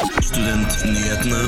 Studentnyhetene. 0.00 1.40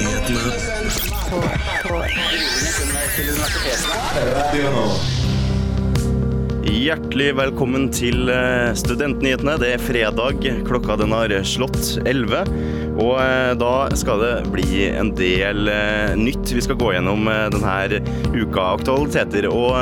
Hjertelig 6.68 7.28
velkommen 7.38 7.86
til 7.94 8.28
eh, 8.28 8.74
Studentnyhetene. 8.76 9.54
Det 9.62 9.70
er 9.72 9.80
fredag, 9.80 10.44
klokka 10.68 10.98
den 11.00 11.14
har 11.16 11.32
slått 11.48 11.80
11. 12.04 12.52
Og 13.00 13.14
eh, 13.22 13.54
da 13.62 13.72
skal 13.96 14.20
det 14.20 14.34
bli 14.52 14.84
en 14.90 15.14
del 15.16 15.72
eh, 15.72 16.12
nytt. 16.20 16.52
Vi 16.52 16.66
skal 16.66 16.76
gå 16.82 16.92
gjennom 16.92 17.24
denne 17.56 18.02
uka 18.36 18.68
aktualiteter. 18.74 19.48
Og 19.48 19.72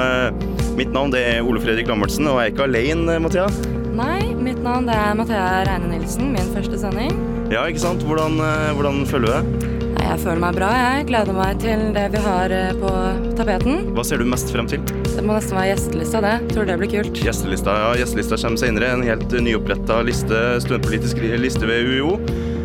mitt 0.79 0.95
navn 0.95 1.11
det 1.17 1.27
er 1.33 1.43
Ole 1.43 1.59
Fredrik 1.65 1.91
Lammertsen, 1.91 2.31
og 2.31 2.39
jeg 2.39 2.53
er 2.53 2.55
ikke 2.55 2.71
alene, 2.71 3.19
Mathea. 3.27 3.51
Nei, 3.99 4.31
mitt 4.39 4.63
navn 4.63 4.87
det 4.87 4.95
er 4.95 5.19
Mathea 5.19 5.51
Reine 5.67 5.91
Nilsen, 5.91 6.31
min 6.39 6.55
første 6.55 6.79
sending. 6.87 7.30
Ja, 7.51 7.65
ikke 7.67 7.83
sant? 7.83 8.05
Hvordan, 8.07 8.39
eh, 8.39 8.71
hvordan 8.79 9.03
føler 9.11 9.27
du 9.27 9.33
deg? 9.35 9.69
Jeg 10.01 10.19
føler 10.23 10.41
meg 10.43 10.57
bra, 10.57 10.69
jeg. 10.75 11.07
Gleder 11.11 11.35
meg 11.35 11.59
til 11.63 11.83
det 11.95 12.05
vi 12.15 12.21
har 12.23 12.55
eh, 12.55 12.71
på 12.79 12.93
tapeten. 13.39 13.91
Hva 13.97 14.05
ser 14.07 14.23
du 14.23 14.27
mest 14.31 14.51
frem 14.55 14.69
til? 14.71 14.83
Det 15.07 15.23
må 15.27 15.35
nesten 15.35 15.59
være 15.59 15.73
gjestelista, 15.73 16.23
det. 16.25 16.37
Tror 16.55 16.69
det 16.71 16.79
blir 16.81 16.93
kult. 16.95 17.21
Gjestelista 17.27 17.75
ja, 17.83 17.91
gjestelista 18.01 18.39
kommer 18.41 18.63
senere. 18.63 18.93
En 18.95 19.03
helt 19.07 19.35
nyoppretta 19.43 20.01
liste, 20.07 20.41
studentpolitisk 20.63 21.21
liste 21.43 21.67
ved 21.67 21.91
UiO. 21.91 22.15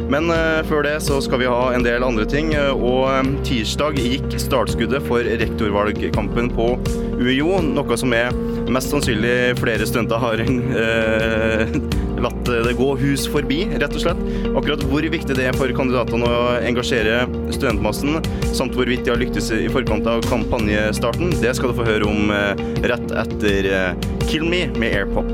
Men 0.06 0.30
uh, 0.30 0.62
før 0.70 0.84
det 0.86 1.00
så 1.02 1.18
skal 1.26 1.42
vi 1.42 1.50
ha 1.50 1.72
en 1.74 1.82
del 1.86 2.06
andre 2.06 2.28
ting. 2.30 2.54
eh, 2.54 2.70
Og 2.70 3.10
um, 3.10 3.32
tirsdag 3.46 3.98
gikk 3.98 4.36
startskuddet 4.38 5.02
for 5.08 5.26
rektorvalgkampen 5.26 6.52
på 6.54 6.68
UiO. 7.18 7.58
Noe 7.66 7.98
som 7.98 8.14
er 8.14 8.30
mest 8.70 8.94
sannsynlig 8.94 9.56
flere 9.58 9.86
studenter 9.90 10.22
har 10.22 10.46
eh, 10.46 11.74
latt 12.22 12.46
det 12.48 12.76
gå 12.78 12.90
hus 13.00 13.26
forbi, 13.32 13.64
rett 13.76 13.96
og 13.96 14.04
slett. 14.04 14.22
Akkurat 14.56 14.84
hvor 14.90 15.08
viktig 15.16 15.38
det 15.38 15.50
er 15.50 15.58
for 15.58 15.72
kandidatene 15.76 16.30
å 16.30 16.46
engasjere 16.66 17.26
studentmassen, 17.54 18.20
samt 18.56 18.78
hvorvidt 18.78 19.06
de 19.06 19.14
har 19.14 19.22
lyktes 19.22 19.52
i 19.56 19.66
forkant 19.72 20.08
av 20.10 20.26
kampanjestarten, 20.30 21.36
det 21.42 21.56
skal 21.58 21.74
du 21.74 21.80
få 21.80 21.88
høre 21.88 22.10
om 22.10 22.34
eh, 22.34 22.66
rett 22.88 23.16
etter 23.26 23.72
eh, 23.72 24.10
Kill 24.30 24.48
Me 24.50 24.66
med 24.78 24.96
Airpop. 24.96 25.32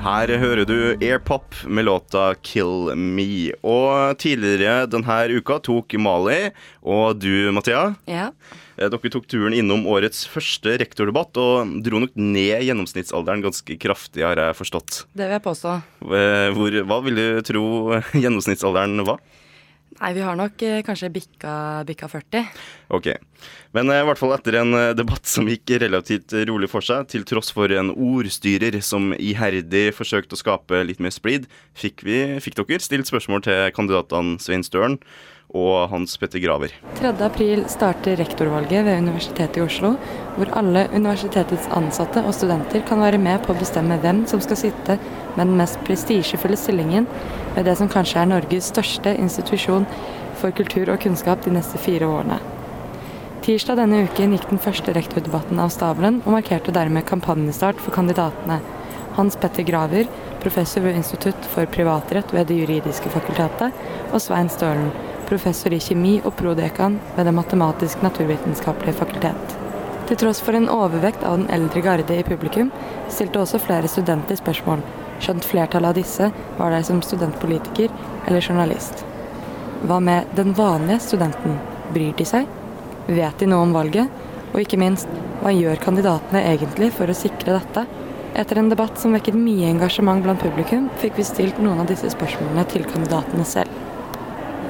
Her 0.00 0.30
hører 0.40 0.64
du 0.64 0.96
Airpop 0.96 1.54
med 1.68 1.84
låta 1.84 2.34
'Kill 2.34 2.94
Me'. 2.96 3.52
Og 3.60 4.16
tidligere 4.16 4.86
denne 4.88 5.18
uka 5.28 5.58
tok 5.60 5.92
Mali 6.00 6.50
og 6.82 7.20
du, 7.20 7.52
Mathea, 7.52 7.94
Ja. 8.08 8.30
Eh, 8.80 8.88
dere 8.90 9.12
tok 9.12 9.28
turen 9.30 9.54
innom 9.56 9.84
årets 9.90 10.24
første 10.30 10.74
rektordebatt 10.80 11.36
og 11.40 11.76
dro 11.84 12.00
nok 12.02 12.16
ned 12.16 12.64
gjennomsnittsalderen 12.66 13.44
ganske 13.44 13.76
kraftig, 13.80 14.24
har 14.26 14.40
jeg 14.40 14.56
forstått. 14.58 15.04
Det 15.12 15.28
vil 15.28 15.36
jeg 15.36 15.46
påstå. 15.46 15.76
Eh, 16.08 16.48
Hvor, 16.56 16.80
hva 16.88 16.98
vil 17.04 17.20
du 17.20 17.26
tro 17.46 17.64
gjennomsnittsalderen 18.24 19.04
var? 19.08 19.20
Nei, 20.00 20.12
vi 20.16 20.22
har 20.24 20.36
nok 20.38 20.62
eh, 20.64 20.78
kanskje 20.86 21.10
bikka, 21.12 21.52
bikka 21.84 22.06
40. 22.08 22.46
Ok. 22.96 23.08
Men 23.76 23.90
eh, 23.92 24.00
i 24.00 24.06
hvert 24.08 24.20
fall 24.20 24.32
etter 24.32 24.56
en 24.60 24.72
eh, 24.78 24.92
debatt 24.96 25.28
som 25.28 25.48
gikk 25.50 25.74
relativt 25.82 26.32
rolig 26.48 26.70
for 26.72 26.84
seg, 26.84 27.08
til 27.10 27.26
tross 27.28 27.50
for 27.52 27.72
en 27.74 27.90
ordstyrer 27.92 28.78
som 28.86 29.10
iherdig 29.18 29.90
forsøkte 29.96 30.38
å 30.38 30.40
skape 30.40 30.80
litt 30.86 31.02
mer 31.04 31.12
splid, 31.12 31.50
fikk, 31.76 32.06
vi, 32.06 32.22
fikk 32.40 32.56
dere 32.62 32.80
stilt 32.80 33.10
spørsmål 33.10 33.44
til 33.44 33.66
kandidatene 33.76 34.38
Svein 34.40 34.64
Støren 34.64 34.96
og 35.56 35.90
Hans 35.90 36.14
Petter 36.20 36.38
Graver. 36.42 36.72
3.4 37.00 37.64
starter 37.72 38.18
rektorvalget 38.20 38.84
ved 38.86 39.00
Universitetet 39.02 39.58
i 39.58 39.64
Oslo, 39.64 39.94
hvor 40.36 40.52
alle 40.58 40.86
universitetets 40.94 41.66
ansatte 41.74 42.22
og 42.22 42.34
studenter 42.36 42.84
kan 42.86 43.02
være 43.02 43.18
med 43.18 43.42
på 43.42 43.54
å 43.54 43.58
bestemme 43.58 43.98
hvem 44.02 44.22
som 44.30 44.42
skal 44.44 44.60
sitte 44.60 44.98
med 45.34 45.42
den 45.42 45.56
mest 45.58 45.80
prestisjefulle 45.86 46.58
stillingen 46.58 47.08
ved 47.56 47.66
det 47.66 47.76
som 47.80 47.90
kanskje 47.90 48.22
er 48.22 48.30
Norges 48.30 48.70
største 48.70 49.16
institusjon 49.18 49.88
for 50.40 50.54
kultur 50.56 50.92
og 50.92 51.02
kunnskap 51.02 51.42
de 51.44 51.54
neste 51.58 51.80
fire 51.82 52.06
årene. 52.08 52.38
Tirsdag 53.40 53.80
denne 53.80 54.04
uken 54.04 54.34
gikk 54.36 54.50
den 54.50 54.60
første 54.60 54.92
rektordebatten 54.94 55.58
av 55.62 55.72
stabelen, 55.72 56.20
og 56.26 56.34
markerte 56.36 56.74
dermed 56.76 57.08
kampanjestart 57.08 57.80
for 57.80 57.94
kandidatene. 57.96 58.60
Hans 59.16 59.38
Petter 59.40 59.64
Graver, 59.66 60.06
professor 60.44 60.84
ved 60.84 61.00
Institutt 61.00 61.48
for 61.54 61.68
privatrett 61.72 62.34
ved 62.36 62.46
Det 62.52 62.60
juridiske 62.60 63.10
fakultetet, 63.10 63.72
og 64.12 64.20
Svein 64.20 64.52
Stølen, 64.52 64.92
professor 65.30 65.72
i 65.72 65.80
kjemi 65.80 66.18
og 66.24 66.34
prodekan 66.38 66.98
ved 67.16 67.26
Det 67.28 67.34
matematisk-naturvitenskapelige 67.38 68.98
fakultet. 68.98 69.58
Til 70.10 70.18
tross 70.18 70.40
for 70.42 70.58
en 70.58 70.66
overvekt 70.68 71.22
av 71.22 71.36
den 71.38 71.50
eldre 71.54 71.80
garde 71.84 72.16
i 72.18 72.26
publikum, 72.26 72.72
stilte 73.08 73.38
også 73.38 73.60
flere 73.62 73.88
studenter 73.88 74.38
spørsmål, 74.40 74.82
skjønt 75.22 75.46
flertallet 75.46 75.92
av 75.92 75.98
disse 76.00 76.30
var 76.58 76.74
der 76.74 76.82
som 76.86 77.02
studentpolitiker 77.04 77.92
eller 78.26 78.42
journalist. 78.42 79.04
Hva 79.86 80.00
med 80.02 80.32
den 80.36 80.50
vanlige 80.58 80.98
studenten? 81.04 81.60
Bryr 81.94 82.16
de 82.18 82.26
seg? 82.26 82.50
Vet 83.06 83.38
de 83.38 83.48
noe 83.48 83.68
om 83.68 83.76
valget? 83.76 84.10
Og 84.50 84.64
ikke 84.64 84.80
minst, 84.82 85.08
hva 85.44 85.52
gjør 85.54 85.78
kandidatene 85.84 86.42
egentlig 86.50 86.90
for 86.96 87.10
å 87.10 87.16
sikre 87.16 87.60
dette? 87.60 87.86
Etter 88.34 88.58
en 88.58 88.70
debatt 88.70 88.98
som 88.98 89.14
vekket 89.14 89.38
mye 89.38 89.70
engasjement 89.70 90.22
blant 90.26 90.42
publikum, 90.42 90.90
fikk 91.02 91.22
vi 91.22 91.26
stilt 91.26 91.62
noen 91.62 91.84
av 91.84 91.88
disse 91.90 92.10
spørsmålene 92.14 92.66
til 92.74 92.86
kandidatene 92.90 93.46
selv. 93.46 93.89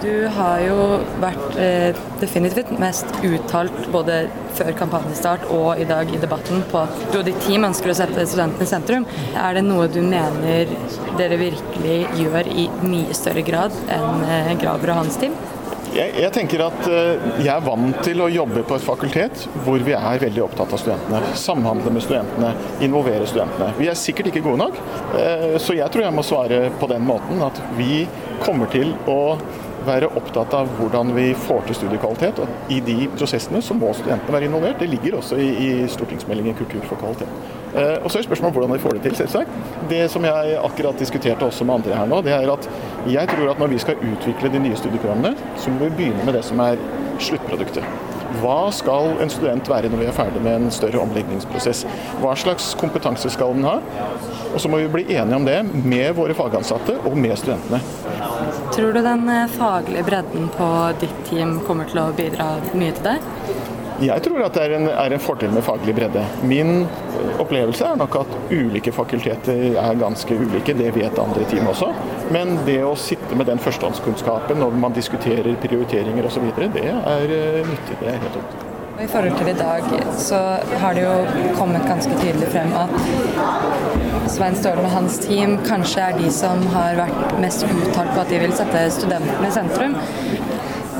Du 0.01 0.13
har 0.33 0.63
jo 0.65 0.77
vært 1.21 1.57
eh, 1.61 1.99
definitivt 2.23 2.71
mest 2.81 3.11
uttalt 3.21 3.83
både 3.93 4.23
før 4.57 4.73
kampanjestart 4.79 5.45
og 5.53 5.81
i 5.81 5.85
dag 5.89 6.09
i 6.09 6.21
debatten 6.23 6.65
på 6.71 6.81
at 6.87 7.03
du 7.13 7.19
og 7.21 7.27
ditt 7.29 7.41
team 7.45 7.67
ønsker 7.69 7.93
å 7.93 7.99
sette 7.99 8.25
studentene 8.25 8.65
i 8.65 8.71
sentrum. 8.71 9.05
Er 9.37 9.59
det 9.59 9.67
noe 9.67 9.91
du 9.93 10.01
mener 10.01 10.73
dere 11.21 11.41
virkelig 11.41 11.99
gjør 12.17 12.49
i 12.49 12.71
mye 12.81 13.17
større 13.17 13.45
grad 13.45 13.77
enn 13.93 14.25
eh, 14.25 14.55
Graver 14.63 14.95
og 14.95 15.03
hans 15.03 15.21
team? 15.21 15.37
Jeg, 15.91 16.15
jeg 16.23 16.31
tenker 16.33 16.65
at 16.65 16.85
eh, 16.87 17.31
jeg 17.43 17.53
er 17.53 17.65
vant 17.67 17.97
til 18.07 18.25
å 18.25 18.33
jobbe 18.33 18.65
på 18.65 18.81
et 18.81 18.85
fakultet 18.87 19.47
hvor 19.67 19.83
vi 19.85 19.93
er 19.99 20.21
veldig 20.23 20.45
opptatt 20.47 20.77
av 20.77 20.81
studentene. 20.81 21.35
Samhandle 21.37 21.93
med 21.93 22.05
studentene, 22.07 22.57
involvere 22.87 23.29
studentene. 23.29 23.75
Vi 23.77 23.91
er 23.91 23.99
sikkert 23.99 24.31
ikke 24.31 24.47
gode 24.49 24.65
nok, 24.65 24.79
eh, 25.19 25.59
så 25.61 25.77
jeg 25.77 25.93
tror 25.93 26.09
jeg 26.09 26.17
må 26.17 26.25
svare 26.25 26.69
på 26.81 26.89
den 26.89 27.05
måten 27.05 27.43
at 27.45 27.59
vi 27.77 28.07
kommer 28.47 28.71
til 28.73 28.95
å 29.11 29.21
være 29.87 30.11
opptatt 30.19 30.55
av 30.57 30.69
hvordan 30.79 31.15
vi 31.17 31.31
får 31.47 31.65
til 31.69 31.79
studiekvalitet. 31.81 32.43
Og 32.43 32.73
I 32.73 32.81
de 32.85 32.99
prosessene 33.15 33.63
så 33.65 33.77
må 33.77 33.93
studentene 33.97 34.37
være 34.37 34.51
involvert. 34.51 34.79
Det 34.83 34.91
ligger 34.91 35.19
også 35.21 35.39
i, 35.41 35.49
i 35.67 35.71
stortingsmeldingen 35.91 36.59
Kultur 36.61 36.85
for 36.89 37.01
kvalitet. 37.01 37.31
Eh, 37.75 37.97
og 38.03 38.11
så 38.11 38.19
er 38.19 38.27
spørsmålet 38.27 38.57
hvordan 38.57 38.75
vi 38.75 38.83
får 38.83 38.97
det 38.97 39.03
til, 39.07 39.17
selvsagt. 39.23 39.59
Det 39.91 40.05
som 40.13 40.25
jeg 40.27 40.59
akkurat 40.61 40.99
diskuterte 40.99 41.47
også 41.47 41.65
med 41.65 41.81
andre 41.81 41.99
her 42.01 42.11
nå, 42.11 42.21
det 42.27 42.35
er 42.35 42.53
at 42.53 42.71
jeg 43.09 43.33
tror 43.33 43.53
at 43.53 43.63
når 43.63 43.75
vi 43.75 43.83
skal 43.83 44.07
utvikle 44.13 44.53
de 44.53 44.63
nye 44.67 44.79
studieprogrammene, 44.79 45.35
så 45.57 45.73
må 45.75 45.85
vi 45.87 45.97
begynne 46.03 46.27
med 46.27 46.39
det 46.39 46.45
som 46.47 46.63
er 46.65 46.81
sluttproduktet. 47.21 47.87
Hva 48.39 48.71
skal 48.75 49.17
en 49.23 49.33
student 49.33 49.69
være 49.69 49.91
når 49.91 50.05
vi 50.05 50.07
er 50.07 50.15
ferdig 50.15 50.43
med 50.45 50.55
en 50.61 50.75
større 50.75 51.01
omleggingsprosess? 51.03 51.83
Hva 52.23 52.37
slags 52.39 52.73
kompetanse 52.79 53.31
skal 53.35 53.57
den 53.57 53.67
ha? 53.67 53.81
Og 54.55 54.61
så 54.63 54.71
må 54.71 54.79
vi 54.83 54.91
bli 54.93 55.17
enige 55.17 55.39
om 55.39 55.47
det 55.47 55.59
med 55.75 56.15
våre 56.19 56.37
fagansatte 56.39 56.95
og 57.05 57.19
med 57.19 57.37
studentene. 57.39 57.83
Tror 58.81 58.93
du 58.93 59.03
den 59.03 59.29
eh, 59.29 59.47
faglige 59.47 60.03
bredden 60.03 60.49
på 60.49 60.93
ditt 61.01 61.17
team 61.29 61.59
kommer 61.67 61.85
til 61.85 61.99
å 62.01 62.05
bidra 62.17 62.47
mye 62.73 62.95
til 62.97 63.05
det? 63.05 63.19
Jeg 64.01 64.25
tror 64.25 64.41
at 64.47 64.57
det 64.57 64.63
er 64.65 64.75
en, 64.79 64.87
er 64.89 65.13
en 65.13 65.21
fordel 65.21 65.53
med 65.53 65.67
faglig 65.67 65.93
bredde. 65.99 66.23
Min 66.49 66.87
opplevelse 67.43 67.91
er 67.91 68.01
nok 68.01 68.17
at 68.23 68.33
ulike 68.49 68.95
fakulteter 68.97 69.77
er 69.83 70.01
ganske 70.01 70.41
ulike, 70.41 70.79
det 70.81 70.95
vet 70.97 71.21
andre 71.21 71.45
team 71.53 71.69
også. 71.69 71.91
Men 72.33 72.57
det 72.65 72.79
å 72.89 72.97
sitte 72.97 73.37
med 73.37 73.53
den 73.53 73.61
førstehåndskunnskapen 73.61 74.65
når 74.65 74.81
man 74.81 74.97
diskuterer 74.97 75.61
prioriteringer 75.61 76.33
osv., 76.33 76.49
det 76.57 76.89
er 76.89 77.37
eh, 77.37 77.63
nyttig. 77.69 78.01
Det 78.01 78.15
er 78.15 78.21
helt 78.25 78.43
åpent. 78.47 78.70
I 79.01 79.07
forhold 79.09 79.39
til 79.39 79.49
i 79.49 79.53
dag, 79.57 79.83
så 80.19 80.39
har 80.83 80.93
det 80.95 81.03
jo 81.07 81.15
kommet 81.57 81.87
ganske 81.89 82.13
tydelig 82.21 82.49
frem 82.53 82.73
at 82.77 82.93
Svein 84.29 84.57
Stølen 84.59 84.85
og 84.85 84.93
hans 84.93 85.17
team 85.23 85.55
kanskje 85.65 86.03
er 86.05 86.19
de 86.19 86.29
som 86.35 86.61
har 86.75 86.99
vært 86.99 87.39
mest 87.41 87.65
uttalt 87.65 88.13
på 88.13 88.21
at 88.21 88.29
de 88.29 88.41
vil 88.43 88.53
sette 88.59 88.83
studentene 88.99 89.49
i 89.49 89.55
sentrum. 89.55 89.97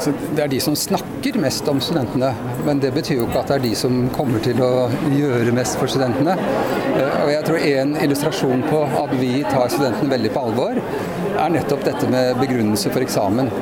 Så 0.01 0.15
det 0.33 0.47
er 0.47 0.49
de 0.49 0.63
som 0.65 0.77
snakker 0.79 1.37
mest 1.43 1.69
om 1.69 1.81
studentene, 1.85 2.33
men 2.65 2.81
det 2.81 2.95
betyr 2.97 3.21
jo 3.21 3.29
ikke 3.29 3.43
at 3.43 3.53
det 3.53 3.59
er 3.59 3.67
de 3.67 3.75
som 3.77 4.01
kommer 4.17 4.41
til 4.49 4.63
å 4.65 4.73
gjøre 5.13 5.53
mest 5.53 5.77
for 5.77 5.93
studentene. 5.93 6.39
Eh, 6.95 7.21
Og 7.21 7.29
jeg 7.35 7.45
tror 7.45 7.69
en 7.75 7.97
illustrasjon 8.01 8.65
på 8.71 8.81
at 9.03 9.13
vi 9.21 9.45
tar 9.45 9.69
studentene 9.69 10.17
veldig 10.17 10.33
på 10.33 10.47
alvor, 10.49 10.81
er 11.37 11.53
nettopp 11.53 11.85
dette 11.85 12.09
med 12.09 12.41
begrunnelse 12.41 12.89
for 12.95 13.05
eksamen. 13.05 13.53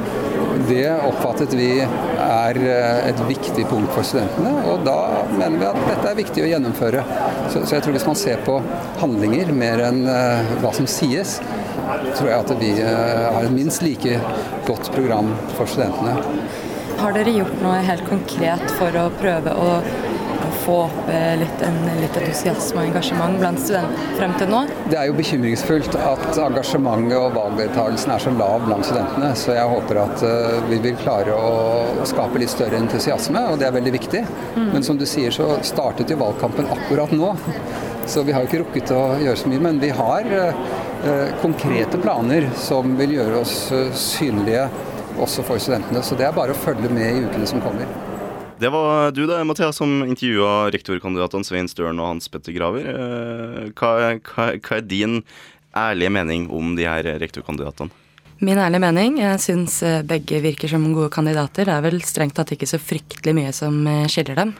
Det 0.67 0.89
oppfattet 1.07 1.53
vi 1.55 1.71
er 1.79 2.59
eh, 2.59 3.09
et 3.11 3.21
viktig 3.29 3.65
punkt 3.71 3.93
for 3.95 4.07
studentene, 4.07 4.51
og 4.67 4.83
da 4.87 4.97
mener 5.31 5.59
vi 5.61 5.69
at 5.69 5.79
dette 5.87 6.11
er 6.11 6.19
viktig 6.19 6.43
å 6.43 6.49
gjennomføre. 6.51 7.05
Så, 7.53 7.63
så 7.63 7.77
jeg 7.77 7.85
tror 7.85 7.95
hvis 7.95 8.09
man 8.09 8.19
ser 8.19 8.43
på 8.47 8.57
handlinger 8.99 9.53
mer 9.55 9.85
enn 9.87 10.03
eh, 10.11 10.51
hva 10.63 10.73
som 10.75 10.89
sies, 10.91 11.39
tror 12.19 12.31
jeg 12.33 12.41
at 12.41 12.55
vi 12.59 12.73
eh, 12.83 13.29
har 13.37 13.47
et 13.47 13.55
minst 13.55 13.85
like 13.87 14.19
godt 14.67 14.91
program 14.97 15.31
for 15.55 15.71
studentene. 15.71 16.17
Har 16.99 17.15
dere 17.15 17.37
gjort 17.37 17.61
noe 17.63 17.79
helt 17.87 18.07
konkret 18.09 18.73
for 18.81 18.99
å 18.99 19.07
prøve 19.21 19.55
å 19.55 19.71
få 20.69 20.77
opp 20.85 21.09
eh, 21.09 21.35
litt, 21.41 21.63
en, 21.65 21.79
litt 21.97 22.17
entusiasme 22.21 22.83
og 22.83 22.91
engasjement 22.91 23.39
blant 23.41 23.61
studenter 23.63 24.17
frem 24.19 24.35
til 24.41 24.51
nå? 24.53 24.61
Det 24.93 24.99
er 25.01 25.09
jo 25.09 25.17
bekymringsfullt 25.17 25.97
at 25.97 26.41
engasjementet 26.45 27.17
og 27.17 27.37
valgdeltakelsen 27.37 28.13
er 28.13 28.25
så 28.25 28.33
lav 28.37 28.67
blant 28.67 28.89
studentene. 28.89 29.31
Så 29.39 29.55
jeg 29.57 29.71
håper 29.73 30.03
at 30.03 30.25
uh, 30.27 30.59
vi 30.69 30.81
vil 30.85 30.99
klare 31.01 31.37
å 31.37 32.09
skape 32.09 32.43
litt 32.43 32.53
større 32.53 32.81
entusiasme, 32.81 33.45
og 33.53 33.61
det 33.61 33.69
er 33.69 33.77
veldig 33.79 33.95
viktig. 33.97 34.25
Mm. 34.59 34.67
Men 34.75 34.85
som 34.85 35.01
du 35.01 35.07
sier 35.09 35.33
så 35.35 35.55
startet 35.67 36.13
jo 36.13 36.21
valgkampen 36.21 36.69
akkurat 36.75 37.15
nå. 37.17 37.33
Så 38.09 38.25
vi 38.25 38.33
har 38.33 38.45
jo 38.45 38.51
ikke 38.51 38.63
rukket 38.65 38.93
å 38.97 39.03
gjøre 39.23 39.41
så 39.41 39.53
mye. 39.53 39.65
Men 39.69 39.81
vi 39.81 39.93
har 39.95 40.29
uh, 40.37 41.25
konkrete 41.41 42.01
planer 42.03 42.51
som 42.61 42.93
vil 43.01 43.17
gjøre 43.17 43.41
oss 43.41 43.57
synlige 43.97 44.69
også 45.19 45.47
for 45.47 45.61
studentene. 45.63 46.05
Så 46.05 46.19
det 46.19 46.29
er 46.29 46.37
bare 46.37 46.55
å 46.55 46.61
følge 46.67 46.93
med 46.93 47.09
i 47.09 47.25
ukene 47.25 47.49
som 47.49 47.65
kommer. 47.65 47.89
Det 48.59 48.69
var 48.69 49.13
du 49.15 49.27
da, 49.27 49.45
Mathias, 49.47 49.77
som 49.79 50.01
intervjua 50.03 50.71
rektorkandidatene 50.75 51.47
Svein 51.47 51.69
Støren 51.71 52.01
og 52.03 52.09
Hans 52.11 52.27
Petter 52.27 52.51
Graver. 52.57 52.89
Eh, 52.91 53.69
hva, 53.79 53.93
hva, 54.19 54.47
hva, 54.59 54.79
er 54.81 54.83
din 54.83 55.21
ærlige 55.79 56.11
mening 56.11 56.49
om 56.51 56.73
de 56.75 56.89
her 56.89 57.07
rektorkandidatene? 57.23 57.95
Min 58.43 58.59
ærlige 58.59 58.83
mening, 58.83 59.21
jeg 59.23 59.39
syns 59.43 59.79
eh, 59.87 60.01
begge 60.07 60.43
virker 60.43 60.71
som 60.71 60.89
gode 60.91 61.13
kandidater. 61.15 61.71
Det 61.71 61.77
er 61.77 61.87
vel 61.87 62.03
strengt 62.07 62.35
tatt 62.39 62.51
ikke 62.55 62.67
så 62.71 62.83
fryktelig 62.83 63.37
mye 63.39 63.55
som 63.55 63.79
eh, 63.87 64.09
skiller 64.11 64.43
dem. 64.43 64.53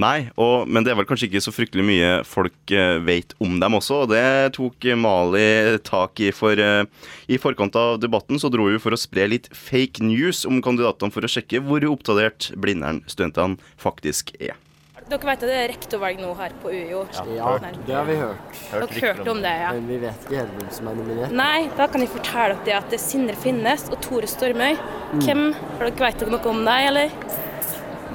Nei, 0.00 0.28
og, 0.40 0.66
men 0.66 0.82
det 0.82 0.90
er 0.90 0.98
vel 0.98 1.06
kanskje 1.06 1.28
ikke 1.28 1.42
så 1.44 1.52
fryktelig 1.54 1.84
mye 1.86 2.10
folk 2.26 2.74
uh, 2.74 2.98
vet 3.06 3.34
om 3.42 3.60
dem 3.62 3.78
også. 3.78 4.02
og 4.04 4.10
Det 4.10 4.56
tok 4.56 4.88
Mali 4.98 5.78
tak 5.86 6.18
i 6.24 6.32
for 6.34 6.58
uh, 6.58 6.82
I 7.30 7.38
forkant 7.38 7.78
av 7.78 8.00
debatten 8.02 8.40
så 8.42 8.50
dro 8.50 8.66
hun 8.66 8.82
for 8.82 8.96
å 8.96 9.00
spre 9.00 9.28
litt 9.30 9.46
fake 9.54 10.02
news 10.02 10.42
om 10.48 10.58
kandidatene 10.64 11.14
for 11.14 11.26
å 11.26 11.30
sjekke 11.30 11.62
hvor 11.62 11.86
oppdatert 11.92 12.50
Blindern 12.58 13.04
studentene 13.06 13.60
faktisk 13.78 14.34
er. 14.40 14.58
Dere 15.04 15.20
vet 15.28 15.42
at 15.44 15.50
det 15.50 15.56
er 15.60 15.66
rektorvalg 15.68 16.20
nå 16.22 16.30
her 16.38 16.52
på 16.62 16.70
UiO? 16.72 17.02
Ja, 17.12 17.58
det 17.60 17.92
har 17.92 18.06
vi 18.08 18.14
hørt. 18.16 18.54
Dere 18.70 18.86
har 18.88 19.18
hørt 19.18 19.28
om 19.28 19.42
det, 19.44 19.52
ja. 19.60 19.74
Men 19.76 19.90
vi 19.90 19.98
vet 20.00 20.24
ikke 20.24 20.38
helt 20.38 20.54
hvem 20.56 20.70
som 20.72 20.88
er 20.88 20.96
nominert. 20.96 21.34
Nei, 21.36 21.58
da 21.76 21.88
kan 21.92 22.04
jeg 22.04 22.12
fortelle 22.14 22.56
dere 22.64 22.80
at 22.80 22.88
det 22.88 22.96
er 22.96 23.04
Sindre 23.04 23.36
Finnes 23.42 23.84
og 23.90 24.00
Tore 24.06 24.30
Stormøy. 24.30 24.80
Mm. 25.12 25.20
Hvem, 25.26 25.44
har 25.52 25.84
dere 25.90 26.06
Vet 26.06 26.24
dere 26.24 26.32
noe 26.32 26.50
om 26.54 26.64
dem, 26.64 26.88
eller? 26.88 27.12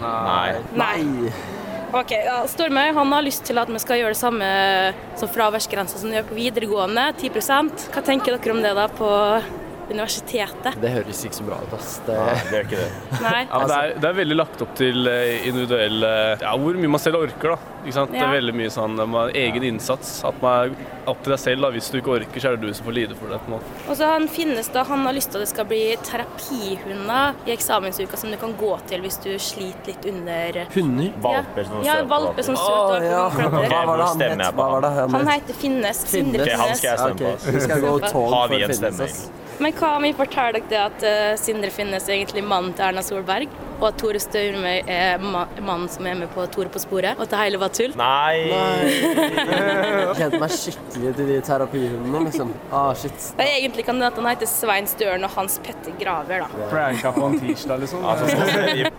Nei. 0.02 0.58
Nei. 0.82 1.58
Ok, 1.90 2.12
ja, 2.14 2.44
Stormøy 2.46 2.92
han 2.94 3.14
har 3.16 3.24
lyst 3.26 3.48
til 3.48 3.58
at 3.58 3.70
vi 3.74 3.80
skal 3.82 3.98
gjøre 3.98 4.14
det 4.14 4.20
samme 4.20 4.50
som 5.18 5.32
fraværsgrensa 5.34 5.98
som 5.98 6.12
vi 6.12 6.20
gjør 6.20 6.28
på 6.30 6.38
videregående, 6.38 7.06
10 7.18 7.32
Hva 7.90 8.04
tenker 8.06 8.36
dere 8.36 8.54
om 8.54 8.62
det 8.62 8.76
da 8.78 8.86
på 8.94 9.10
universitetet? 9.90 10.80
Det 10.82 10.94
høres 10.94 11.24
ikke 11.26 11.40
så 11.40 11.48
bra 11.48 11.60
ut. 11.64 11.74
ass. 11.80 11.98
Det, 12.06 12.18
Nei, 12.20 12.38
det 12.50 12.60
er 12.60 12.68
ikke 12.68 12.82
det. 12.84 12.92
Nei. 13.28 13.42
Ja, 13.50 13.64
det, 13.66 13.80
er, 13.80 13.96
det, 13.98 14.12
er, 14.12 14.18
veldig 14.20 14.40
lagt 14.40 14.64
opp 14.66 14.78
til 14.80 15.12
eh, 15.12 15.48
individuell 15.50 16.08
Ja, 16.42 16.54
hvor 16.60 16.80
mye 16.80 16.94
man 16.96 17.04
selv 17.04 17.24
orker, 17.24 17.56
da. 17.56 17.76
Ikke 17.86 17.98
Ja. 18.00 18.06
Det 18.12 18.22
er 18.26 18.32
veldig 18.34 18.56
mye 18.56 18.72
sånn 18.74 18.96
man, 19.00 19.34
egen 19.38 19.66
innsats. 19.66 20.20
At 20.28 20.40
man 20.44 20.70
er 20.70 21.10
opp 21.10 21.22
til 21.24 21.34
deg 21.34 21.42
selv. 21.42 21.66
da. 21.66 21.72
Hvis 21.74 21.90
du 21.92 22.00
ikke 22.00 22.16
orker, 22.18 22.42
så 22.42 22.52
er 22.52 22.58
det 22.58 22.70
du 22.70 22.74
som 22.78 22.88
får 22.90 22.96
lide 22.98 23.18
for 23.20 23.32
det. 23.32 23.40
på 23.44 23.52
en 23.52 23.58
måte. 23.58 23.74
Og 23.88 23.98
så 23.98 24.12
Han 24.14 24.28
finnes 24.28 24.70
da, 24.74 24.84
han 24.84 25.06
har 25.06 25.16
lyst 25.16 25.32
til 25.32 25.40
at 25.40 25.48
det 25.48 25.52
skal 25.54 25.68
bli 25.70 25.82
terapihunder 26.06 27.40
i 27.48 27.54
eksamensuka 27.56 28.18
som 28.18 28.32
du 28.34 28.38
kan 28.42 28.56
gå 28.60 28.72
til 28.90 29.04
hvis 29.06 29.20
du 29.24 29.32
sliter 29.40 29.90
litt 29.90 30.06
under 30.12 30.62
Hunder? 30.74 31.12
Valper 31.24 31.68
som 31.70 31.84
ja, 31.86 32.00
valper 32.10 32.46
som 32.46 32.58
søker 32.60 33.00
oh, 33.00 33.06
ja. 33.06 33.26
Hva 33.34 33.50
var 33.90 34.02
det 34.02 34.08
han 34.12 34.24
het? 34.42 34.56
Hva 34.56 34.70
var 34.76 34.86
det 34.86 34.94
han, 34.96 35.18
han 35.18 35.34
heter 35.34 35.60
Finnes. 35.60 36.06
Finnes. 36.10 36.42
Okay, 36.42 36.56
han 36.60 36.76
skal 36.76 36.90
jeg 36.90 37.00
stemme 37.00 37.20
på. 37.20 37.36
Okay. 37.36 37.62
Skal 37.66 37.86
gå 37.86 37.94
tog 38.08 38.36
vi 38.54 38.64
en 38.64 38.76
stemme? 38.78 39.12
Men 39.60 39.74
hva 39.80 39.96
om 39.96 40.04
vi 40.04 40.12
forteller 40.16 40.64
dere 40.68 40.90
at 40.90 41.04
uh, 41.08 41.40
Sindre 41.40 41.72
Finnes 41.74 42.10
egentlig 42.12 42.44
mannen 42.44 42.74
til 42.76 42.90
Erna 42.90 43.04
Solberg, 43.06 43.52
og 43.80 43.90
at 43.90 43.98
Tore 44.00 44.22
Størmøy 44.22 44.84
er 44.88 45.20
ma 45.24 45.44
mannen 45.60 45.90
som 45.92 46.08
er 46.08 46.18
med 46.20 46.32
på 46.34 46.46
Tore 46.54 46.72
på 46.72 46.82
sporet, 46.82 47.18
og 47.18 47.26
at 47.26 47.34
det 47.34 47.42
hele 47.42 47.60
var 47.62 47.74
tull? 47.76 47.96
Nei! 48.00 48.48
Jeg 48.50 50.16
kjente 50.20 50.40
meg 50.42 50.54
skikkelig 50.56 51.14
til 51.18 51.32
de 51.32 51.40
terapihundene, 51.50 52.24
liksom. 52.30 52.54
Ah, 52.72 52.92
shit. 52.98 53.30
Det 53.38 53.46
er 53.46 53.58
egentlig 53.60 53.86
kandidatene 53.88 54.34
heter 54.34 54.50
Svein 54.52 54.90
Støren 54.90 55.28
og 55.28 55.34
Hans 55.36 55.60
Petter 55.66 55.96
Graver, 56.00 56.46
da. 56.46 56.70
Pranka 56.72 57.14
på 57.16 57.28
en 57.30 57.38
tirsdag, 57.44 57.84
liksom? 57.84 58.08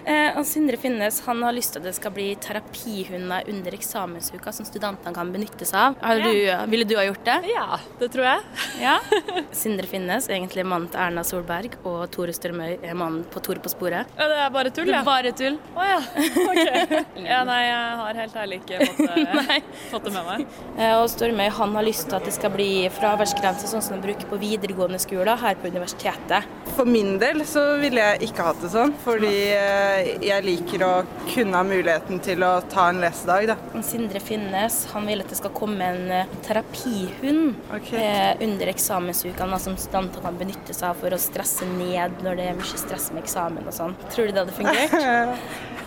eh, 0.04 0.38
og 0.38 0.44
Sindre 0.48 0.80
Finnes 0.80 1.22
han 1.26 1.42
har 1.46 1.56
lyst 1.56 1.74
til 1.74 1.82
at 1.82 1.88
det 1.90 1.96
skal 1.96 2.14
bli 2.16 2.28
terapihunder 2.42 3.48
under 3.50 3.78
eksamensuka 3.78 4.52
som 4.54 4.68
studentene 4.68 5.14
kan 5.16 5.32
benytte 5.34 5.68
seg 5.68 5.96
av. 5.96 6.20
Du, 6.20 6.32
ville 6.70 6.86
du 6.88 6.96
ha 6.98 7.08
gjort 7.08 7.24
det? 7.26 7.38
Ja, 7.54 7.80
det 8.00 8.12
tror 8.14 8.28
jeg. 8.28 8.64
Ja. 8.82 8.98
Sindre 9.62 9.88
Finnes, 9.90 10.28
egentlig 10.28 10.60
egentlig 10.60 10.66
mannen 10.68 10.88
til 10.90 11.00
Erna 11.00 11.22
Solberg, 11.24 11.76
og 11.86 12.10
Tore 12.12 12.32
Strømøy 12.34 12.80
er 12.82 12.94
mannen 12.96 13.24
på 13.30 13.40
Tore 13.44 13.60
på 13.62 13.70
sporet. 13.70 14.08
Ja, 14.18 14.28
det 14.28 14.38
er 14.44 14.50
bare 14.54 14.69
tull, 14.74 14.88
ja? 14.90 14.92
Det 14.92 15.00
er 15.00 15.06
bare 15.06 15.32
tull. 15.36 15.56
Å 15.74 15.80
oh, 15.80 15.86
ja. 15.88 15.98
OK. 16.50 17.24
Ja, 17.24 17.40
nei, 17.48 17.58
jeg 17.66 17.96
har 18.00 18.20
helt 18.20 18.36
ærlig 18.42 18.60
ikke 18.62 18.88
fått, 18.88 19.00
eh, 19.16 19.56
fått 19.92 20.08
det 20.08 20.14
med 20.14 20.28
meg. 20.28 20.58
Eh, 20.76 20.94
og 20.96 21.06
Stormøy 21.12 21.50
han 21.56 21.76
har 21.78 21.86
lyst 21.86 22.08
til 22.08 22.18
at 22.18 22.26
det 22.28 22.34
skal 22.36 22.54
bli 22.54 22.70
fraværsgrense 22.96 23.70
sånn 23.70 23.84
som 23.84 23.96
de 23.96 24.08
bruker 24.08 24.30
på 24.30 24.40
videregående 24.40 25.00
skoler 25.02 25.40
her 25.40 25.58
på 25.60 25.70
universitetet. 25.72 26.48
For 26.76 26.88
min 26.88 27.16
del 27.22 27.44
så 27.48 27.64
ville 27.80 28.04
jeg 28.12 28.30
ikke 28.30 28.46
hatt 28.50 28.62
det 28.64 28.72
sånn, 28.72 28.94
fordi 29.04 29.34
eh, 29.56 30.12
jeg 30.26 30.46
liker 30.46 30.86
å 30.86 30.92
kunne 31.30 31.60
ha 31.60 31.66
muligheten 31.66 32.22
til 32.24 32.44
å 32.46 32.52
ta 32.70 32.88
en 32.90 33.02
lesedag, 33.02 33.50
da. 33.52 33.84
Sindre 33.86 34.20
Finnes 34.22 34.82
han 34.92 35.08
vil 35.08 35.22
at 35.24 35.30
det 35.32 35.38
skal 35.38 35.54
komme 35.56 35.86
en 35.90 36.28
terapihund 36.46 37.56
okay. 37.74 38.36
under 38.44 38.70
eksamensukene, 38.70 39.58
som 39.62 39.78
studenter 39.80 40.24
kan 40.24 40.38
benytte 40.40 40.76
seg 40.76 40.90
av 40.92 41.00
for 41.00 41.14
å 41.14 41.20
stresse 41.20 41.66
ned 41.76 42.20
når 42.24 42.38
det 42.38 42.48
er 42.50 42.58
mye 42.58 42.80
stress 42.80 43.10
med 43.14 43.24
eksamen 43.24 43.66
og 43.66 43.74
sånn. 43.74 43.96
Tror 44.12 44.28
du 44.28 44.34
det 44.34 44.42
hadde 44.42 44.56
fungert? 44.60 45.40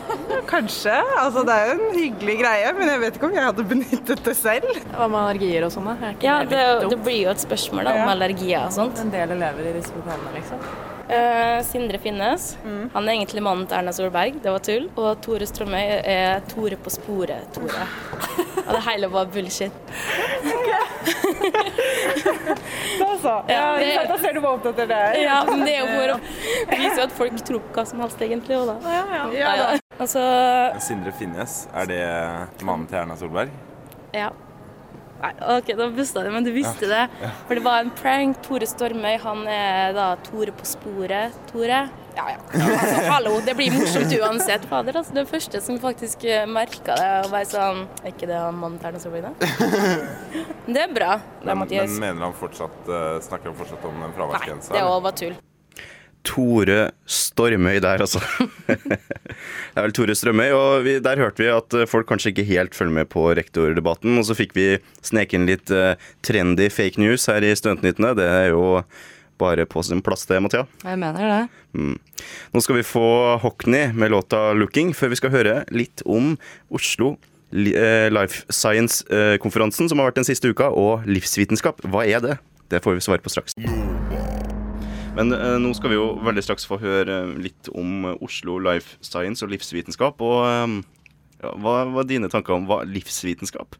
Kanskje. 0.47 0.95
Altså, 1.17 1.43
det 1.47 1.55
er 1.55 1.69
jo 1.69 1.73
en 1.77 1.97
hyggelig 1.97 2.37
greie, 2.41 2.71
men 2.77 2.91
jeg 2.91 3.01
vet 3.03 3.17
ikke 3.17 3.29
om 3.29 3.37
jeg 3.37 3.45
hadde 3.47 3.65
benyttet 3.69 4.23
det 4.25 4.35
selv. 4.37 4.71
Hva 4.93 5.07
med 5.07 5.19
allergier 5.21 5.67
og 5.67 5.73
sånn? 5.73 5.91
Ja, 6.23 6.39
det, 6.47 6.63
det, 6.91 6.99
blir 7.05 7.21
jo 7.23 7.29
et 7.33 7.43
spørsmål 7.43 7.87
da, 7.87 7.91
om 8.01 8.11
allergier 8.13 8.61
og 8.65 8.73
sånt. 8.75 8.99
En 9.03 9.13
del 9.13 9.29
elever 9.37 9.71
i 9.71 9.73
disse 9.77 9.93
lokalene, 9.95 10.31
liksom? 10.37 10.59
Uh, 11.03 11.59
Sindre 11.67 11.99
Finnes. 11.99 12.53
Mm. 12.63 12.85
Han 12.93 13.07
er 13.07 13.17
egentlig 13.17 13.43
mannen 13.43 13.67
til 13.67 13.77
Erna 13.79 13.93
Solberg, 13.95 14.33
det 14.43 14.51
var 14.55 14.63
tull. 14.63 14.85
Og 14.95 15.09
Tore 15.23 15.45
Strømøy 15.49 15.87
er 15.99 16.45
Tore 16.51 16.77
på 16.79 16.89
sporet, 16.93 17.43
Tore. 17.55 17.87
Og 18.63 18.71
det 18.71 18.83
hele 18.87 19.07
var 19.11 19.25
bullshit. 19.31 19.75
da 23.23 23.33
så. 23.47 23.53
Ja, 23.53 23.65
det, 23.79 23.91
da 24.11 24.17
ser 24.21 24.37
du 24.37 24.41
hvor 24.43 24.57
opptatt 24.57 24.79
det 24.83 24.99
er. 24.99 25.17
Ja, 25.23 25.39
men 25.49 25.65
det 25.65 25.75
er 25.77 25.83
jo 25.83 25.91
for 25.93 26.15
å 26.15 26.17
vise 26.83 27.07
at 27.07 27.17
folk 27.17 27.43
tror 27.47 27.63
på 27.65 27.77
hva 27.77 27.85
som 27.89 28.03
helst, 28.03 28.23
egentlig. 28.27 28.59
Og 28.59 28.71
da. 28.71 28.77
Ja, 28.85 29.03
ja. 29.17 29.25
ja, 29.39 29.53
ja. 29.61 29.67
Altså, 29.99 30.23
Sindre 30.83 31.13
Finnes, 31.15 31.63
er 31.73 31.89
det 31.91 32.01
mannen 32.65 32.87
til 32.89 33.03
Erna 33.03 33.17
Solberg? 33.19 33.53
Ja. 34.15 34.31
Nei, 35.23 35.31
ok, 35.55 35.69
da 35.79 35.87
busta 35.95 36.25
det, 36.25 36.31
men 36.35 36.43
du 36.43 36.51
visste 36.51 36.89
det. 36.89 37.03
For 37.47 37.55
det 37.55 37.63
var 37.63 37.83
en 37.83 37.93
prank. 37.95 38.41
Tore 38.43 38.67
Stormøy, 38.67 39.15
han 39.23 39.45
er 39.47 39.93
da 39.95 40.13
Tore 40.25 40.51
på 40.55 40.67
sporet. 40.67 41.38
Tore? 41.53 41.86
Ja, 42.15 42.25
ja. 42.29 42.39
Altså, 42.53 42.98
hallo, 43.10 43.38
det 43.46 43.55
blir 43.58 43.74
morsomt 43.74 44.13
uansett. 44.20 44.65
Fader, 44.70 45.00
altså, 45.01 45.15
den 45.17 45.29
første 45.29 45.62
som 45.65 45.79
faktisk 45.82 46.25
eh, 46.29 46.43
merka 46.50 46.98
det 47.00 47.08
og 47.24 47.32
bare 47.34 47.48
sånn 47.50 47.86
Er 48.03 48.12
ikke 48.12 48.29
det 48.29 48.41
mannen 48.58 48.77
til 48.82 48.91
Erna 48.91 49.01
Solberg, 49.01 49.32
da? 49.32 49.48
Det 50.74 50.84
er 50.86 50.93
bra. 50.93 51.15
Men, 51.43 51.65
men 51.67 51.98
mener 52.00 52.27
han 52.27 52.36
fortsatt, 52.38 52.77
uh, 52.88 53.17
snakker 53.24 53.51
han 53.51 53.58
fortsatt 53.58 53.84
om 53.89 54.05
en 54.05 54.13
fraværsgrensa? 54.15 54.72
Nei, 54.72 54.79
det 54.79 54.86
òg 54.88 55.01
var 55.03 55.17
tull. 55.20 55.34
Tore 56.24 56.77
Stormøy 57.10 57.82
der, 57.84 58.03
altså. 58.05 58.22
det 58.70 59.75
er 59.75 59.84
vel 59.84 59.96
Tore 59.98 60.15
Strømøy, 60.15 60.53
og 60.55 60.86
vi, 60.86 60.93
der 61.03 61.20
hørte 61.20 61.43
vi 61.43 61.50
at 61.51 61.75
folk 61.91 62.08
kanskje 62.08 62.32
ikke 62.32 62.48
helt 62.48 62.77
følger 62.77 62.96
med 63.01 63.10
på 63.12 63.25
rektordebatten. 63.36 64.15
Og 64.22 64.29
så 64.29 64.38
fikk 64.38 64.55
vi 64.55 64.67
sneke 65.03 65.36
inn 65.36 65.50
litt 65.50 65.74
uh, 65.74 65.98
trendy 66.24 66.70
fake 66.72 67.01
news 67.01 67.27
her 67.32 67.43
i 67.43 67.51
Studentnyttene. 67.60 68.13
Det 68.22 68.29
er 68.29 68.53
jo 68.53 68.63
bare 69.43 69.67
på 69.69 69.83
sin 69.85 70.01
plass, 70.05 70.25
det, 70.29 70.39
Mathea. 70.43 70.65
Jeg 70.83 71.00
mener 71.01 71.29
det. 71.33 71.43
Mm. 71.75 71.97
Nå 72.53 72.63
skal 72.63 72.79
vi 72.79 72.88
få 72.88 73.05
Hockney 73.43 73.91
med 73.93 74.13
låta 74.15 74.53
'Looking', 74.55 74.95
før 74.95 75.13
vi 75.13 75.19
skal 75.19 75.35
høre 75.35 75.59
litt 75.71 76.03
om 76.05 76.38
Oslo 76.71 77.17
eh, 77.53 78.09
Life 78.13 78.45
Science-konferansen 78.50 79.89
som 79.89 80.00
har 80.00 80.12
vært 80.12 80.21
den 80.21 80.29
siste 80.29 80.50
uka, 80.50 80.71
og 80.71 81.05
livsvitenskap. 81.09 81.83
Hva 81.85 82.05
er 82.07 82.23
det? 82.23 82.39
Det 82.71 82.81
får 82.83 82.97
vi 82.97 83.05
svare 83.05 83.21
på 83.21 83.29
straks. 83.29 83.57
Men 85.13 85.29
eh, 85.35 85.57
nå 85.62 85.73
skal 85.77 85.93
vi 85.93 86.00
jo 86.00 86.07
veldig 86.25 86.43
straks 86.45 86.65
få 86.65 86.79
høre 86.81 87.23
litt 87.38 87.69
om 87.69 88.15
Oslo 88.15 88.57
Life 88.57 88.97
Science 89.05 89.45
og 89.45 89.53
livsvitenskap. 89.53 90.21
Og 90.25 90.39
eh, 90.47 90.79
ja, 91.43 91.53
hva 91.62 91.83
var 91.93 92.09
dine 92.09 92.31
tanker 92.33 92.55
om 92.57 92.65
hva 92.69 92.81
livsvitenskap? 92.88 93.77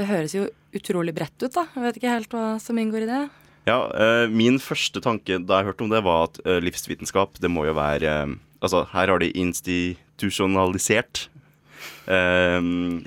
Det 0.00 0.08
høres 0.08 0.32
jo 0.32 0.46
utrolig 0.72 1.12
bredt 1.12 1.36
ut, 1.42 1.52
da. 1.52 1.66
Jeg 1.74 1.84
vet 1.84 2.00
ikke 2.00 2.14
helt 2.14 2.32
hva 2.32 2.44
som 2.62 2.78
inngår 2.80 3.04
i 3.04 3.10
det. 3.10 3.22
Ja, 3.68 3.80
eh, 3.92 4.26
Min 4.32 4.58
første 4.62 5.02
tanke 5.04 5.38
da 5.44 5.60
jeg 5.60 5.70
hørte 5.70 5.84
om 5.84 5.92
det, 5.92 6.02
var 6.06 6.28
at 6.28 6.40
eh, 6.46 6.60
livsvitenskap, 6.64 7.40
det 7.40 7.50
må 7.52 7.66
jo 7.68 7.76
være 7.78 8.14
eh, 8.24 8.38
Altså, 8.60 8.84
her 8.92 9.08
har 9.08 9.20
de 9.22 9.30
institusjonalisert 9.40 11.30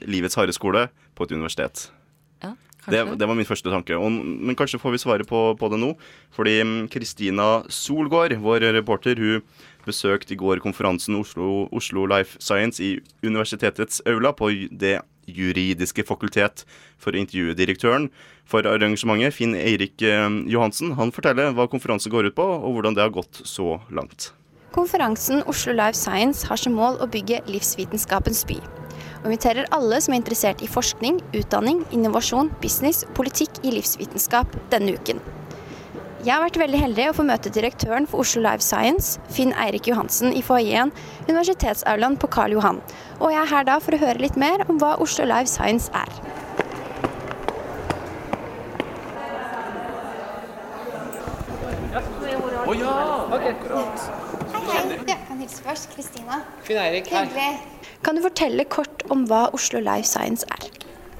livets 0.09 0.33
harde 0.33 0.55
skole 0.55 0.87
på 1.13 1.27
et 1.27 1.33
universitet. 1.35 1.91
Ja. 2.41 2.55
Det, 2.89 3.03
det, 3.19 3.27
var 3.29 3.37
min 3.37 3.45
første 3.45 3.69
tanke. 3.69 3.93
Og, 3.93 4.09
men 4.09 4.57
kanskje 4.57 4.79
får 4.81 4.95
vi 4.95 5.01
svaret 5.03 5.29
på, 5.29 5.43
på 5.59 5.69
det 5.69 5.77
nå. 5.77 5.91
Fordi 6.33 6.55
mm, 6.65 6.87
Kristina 6.89 7.61
Solgård, 7.69 8.33
vår 8.41 8.65
reporter, 8.73 9.21
hun 9.21 9.45
besøkte 9.85 10.33
i 10.33 10.39
går 10.41 10.63
konferansen 10.63 11.19
Oslo, 11.19 11.67
Oslo 11.69 12.07
Life 12.09 12.41
Science 12.41 12.81
i 12.81 12.95
universitetets 13.21 14.01
aula 14.09 14.33
på 14.33 14.49
det 14.71 14.97
juridiske 15.27 16.05
fakultet 16.07 16.65
for 17.01 17.13
å 17.13 17.21
intervjue 17.21 17.57
direktøren 17.57 18.09
for 18.49 18.67
arrangementet, 18.67 19.35
Finn 19.35 19.55
Eirik 19.55 20.03
eh, 20.03 20.29
Johansen. 20.51 20.95
Han 20.99 21.13
forteller 21.15 21.55
hva 21.55 21.69
konferansen 21.71 22.13
går 22.13 22.31
ut 22.31 22.37
på, 22.39 22.45
og 22.45 22.77
hvordan 22.77 22.97
det 22.97 23.05
har 23.05 23.13
gått 23.15 23.43
så 23.47 23.77
langt. 23.91 24.31
Konferansen 24.73 25.43
Oslo 25.45 25.75
Life 25.77 25.99
Science 25.99 26.47
har 26.49 26.57
som 26.57 26.73
mål 26.73 26.97
å 27.03 27.09
bygge 27.13 27.43
livsvitenskapens 27.45 28.41
by 28.49 28.57
og 29.23 29.31
inviterer 29.31 29.69
alle 29.71 29.99
som 30.03 30.13
er 30.13 30.19
interessert 30.19 30.63
i 30.63 30.67
forskning, 30.67 31.21
utdanning, 31.37 31.83
innovasjon, 31.95 32.51
business 32.63 33.05
og 33.07 33.15
politikk 33.21 33.61
i 33.63 33.71
livsvitenskap 33.77 34.57
denne 34.73 34.97
uken. 34.97 35.21
Jeg 36.23 36.31
har 36.37 36.39
vært 36.45 36.55
veldig 36.55 36.79
heldig 36.79 37.05
å 37.09 37.15
få 37.17 37.23
møte 37.27 37.51
direktøren 37.51 38.05
for 38.07 38.23
Oslo 38.23 38.39
Life 38.45 38.63
Science, 38.63 39.17
Finn 39.35 39.49
Eirik 39.59 39.89
Johansen, 39.89 40.31
i 40.31 40.39
foajeen 40.39 40.93
Universitetsaulaen 41.27 42.15
på 42.15 42.29
Karl 42.31 42.55
Johan. 42.55 42.79
Og 43.17 43.33
jeg 43.33 43.41
er 43.41 43.49
her 43.49 43.65
da 43.67 43.75
for 43.83 43.91
å 43.91 43.99
høre 43.99 44.23
litt 44.23 44.37
mer 44.39 44.63
om 44.71 44.79
hva 44.79 44.93
Oslo 45.03 45.27
Life 45.27 45.51
Science 45.51 45.91
er. 45.91 46.07
Å 51.91 52.71
oh, 52.71 52.71
ja! 52.71 52.95
Akkurat. 53.35 54.07
Hei, 54.53 54.63
hei. 54.69 54.85
Jeg 54.95 55.19
kan 55.27 55.43
hilse 55.43 55.67
først. 55.67 55.91
Kristina. 55.91 56.39
Finn 56.63 56.79
Eirik. 56.79 57.11
Hyggelig. 57.11 57.51
Kan 58.07 58.15
du 58.15 58.23
fortelle 58.23 58.63
kort 58.71 59.03
om 59.11 59.27
hva 59.27 59.49
Oslo 59.51 59.83
Life 59.83 60.07
Science 60.07 60.47
er? 60.55 60.71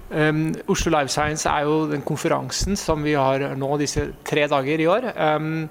Um, 0.09 0.51
Oslo 0.69 0.91
Life 0.93 1.09
Science 1.13 1.49
er 1.49 1.65
jo 1.65 1.87
den 1.89 2.03
konferansen 2.05 2.77
som 2.77 3.03
vi 3.05 3.15
har 3.17 3.45
nå 3.57 3.71
disse 3.81 4.09
tre 4.27 4.45
dager 4.51 4.83
i 4.83 4.89
år. 4.89 5.09
Um, 5.15 5.67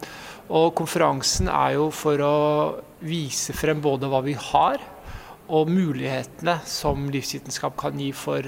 og 0.52 0.72
konferansen 0.76 1.50
er 1.52 1.76
jo 1.76 1.90
for 1.94 2.20
å 2.24 2.36
vise 3.06 3.54
frem 3.56 3.80
både 3.82 4.10
hva 4.10 4.22
vi 4.24 4.34
har, 4.38 4.82
og 5.52 5.70
mulighetene 5.70 6.58
som 6.68 7.08
livsvitenskap 7.12 7.76
kan 7.80 7.98
gi 8.00 8.10
for 8.16 8.46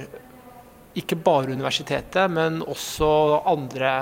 ikke 0.95 1.19
bare 1.27 1.55
universitetet, 1.55 2.31
men 2.31 2.61
også 2.63 3.09
andre 3.51 3.95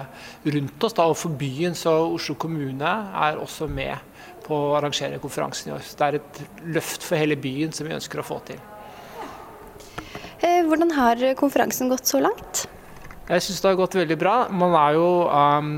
rundt 0.45 0.85
oss, 0.85 0.97
da, 0.97 1.09
og 1.09 1.17
for 1.17 1.35
byen. 1.41 1.77
Så 1.79 1.93
Oslo 2.12 2.37
kommune 2.41 2.93
er 3.25 3.41
også 3.41 3.69
med 3.71 3.97
på 4.45 4.59
å 4.59 4.75
arrangere 4.77 5.21
konferansen 5.23 5.71
i 5.71 5.77
år. 5.79 5.89
Det 5.97 6.09
er 6.09 6.21
et 6.21 6.43
løft 6.77 7.07
for 7.07 7.21
hele 7.21 7.39
byen 7.41 7.73
som 7.73 7.89
vi 7.89 7.97
ønsker 7.97 8.21
å 8.21 8.27
få 8.27 8.43
til. 8.51 8.61
Eh, 10.43 10.65
hvordan 10.67 10.91
har 10.97 11.21
konferansen 11.39 11.91
gått 11.93 12.11
så 12.11 12.19
langt? 12.23 12.67
Jeg 13.29 13.45
syns 13.45 13.61
det 13.63 13.71
har 13.71 13.77
gått 13.79 13.95
veldig 13.95 14.17
bra. 14.19 14.35
Man 14.51 14.75
er 14.75 14.97
jo 14.97 15.07
um, 15.31 15.69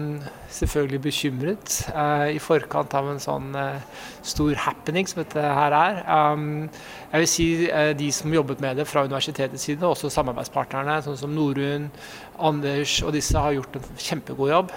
selvfølgelig 0.50 1.00
bekymret 1.04 1.74
uh, 1.92 2.24
i 2.32 2.40
forkant 2.40 2.94
av 2.96 3.10
en 3.12 3.20
sånn 3.20 3.50
uh, 3.52 3.82
stor 4.24 4.56
happening 4.64 5.04
som 5.06 5.20
dette 5.20 5.42
her 5.44 5.76
er. 5.76 6.00
Um, 6.08 6.70
jeg 7.12 7.20
vil 7.20 7.30
si 7.30 7.46
uh, 7.68 7.90
de 7.98 8.08
som 8.16 8.32
jobbet 8.32 8.64
med 8.64 8.80
det 8.80 8.88
fra 8.88 9.04
universitetets 9.04 9.68
side, 9.68 9.84
også 9.84 10.08
samarbeidspartnerne, 10.14 10.96
sånn 11.04 11.20
som 11.20 11.36
Norun, 11.36 11.90
Anders 12.40 12.96
og 13.04 13.12
disse, 13.18 13.36
har 13.36 13.58
gjort 13.58 13.76
en 13.78 13.92
kjempegod 14.00 14.50
jobb. 14.50 14.72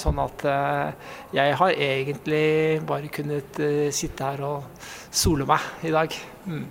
sånn 0.00 0.18
at 0.18 0.42
jeg 1.36 1.52
har 1.60 1.76
egentlig 1.76 2.80
bare 2.88 3.12
kunnet 3.14 3.60
sitte 3.94 4.32
her 4.32 4.42
og 4.48 4.88
sole 5.14 5.46
meg 5.46 5.86
i 5.86 5.94
dag. 5.94 6.18
Mm. 6.48 6.66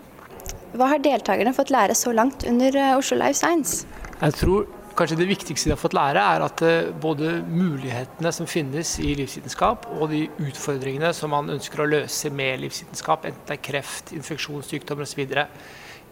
Hva 0.76 0.90
har 0.92 1.00
deltakerne 1.04 1.54
fått 1.56 1.72
lære 1.72 1.96
så 1.96 2.12
langt 2.12 2.44
under 2.48 2.76
Oslo 2.98 3.16
Life 3.22 3.40
Science? 3.40 3.86
Jeg 4.20 4.36
tror 4.42 4.66
Kanskje 4.96 5.18
det 5.20 5.26
viktigste 5.28 5.68
de 5.68 5.74
har 5.74 5.80
fått 5.80 5.96
lære, 5.96 6.22
er 6.24 6.44
at 6.46 6.62
eh, 6.64 6.86
både 7.04 7.42
mulighetene 7.44 8.32
som 8.32 8.48
finnes 8.48 8.94
i 9.04 9.10
livsvitenskap, 9.20 9.90
og 9.92 10.08
de 10.14 10.22
utfordringene 10.40 11.10
som 11.12 11.34
man 11.36 11.52
ønsker 11.52 11.84
å 11.84 11.88
løse 11.90 12.32
med 12.32 12.62
livsvitenskap, 12.62 13.28
enten 13.28 13.50
det 13.50 13.58
er 13.58 13.66
kreft, 13.66 14.14
infeksjonssykdommer 14.16 15.04
osv., 15.04 15.26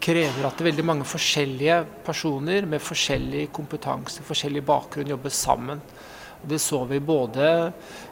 krever 0.04 0.50
at 0.50 0.66
veldig 0.68 0.84
mange 0.84 1.08
forskjellige 1.08 1.78
personer 2.04 2.68
med 2.68 2.84
forskjellig 2.84 3.46
kompetanse, 3.56 4.26
forskjellig 4.28 4.66
bakgrunn, 4.68 5.14
jobber 5.16 5.32
sammen. 5.32 5.80
Det 6.44 6.60
så 6.60 6.82
vi 6.90 7.00
både 7.00 7.48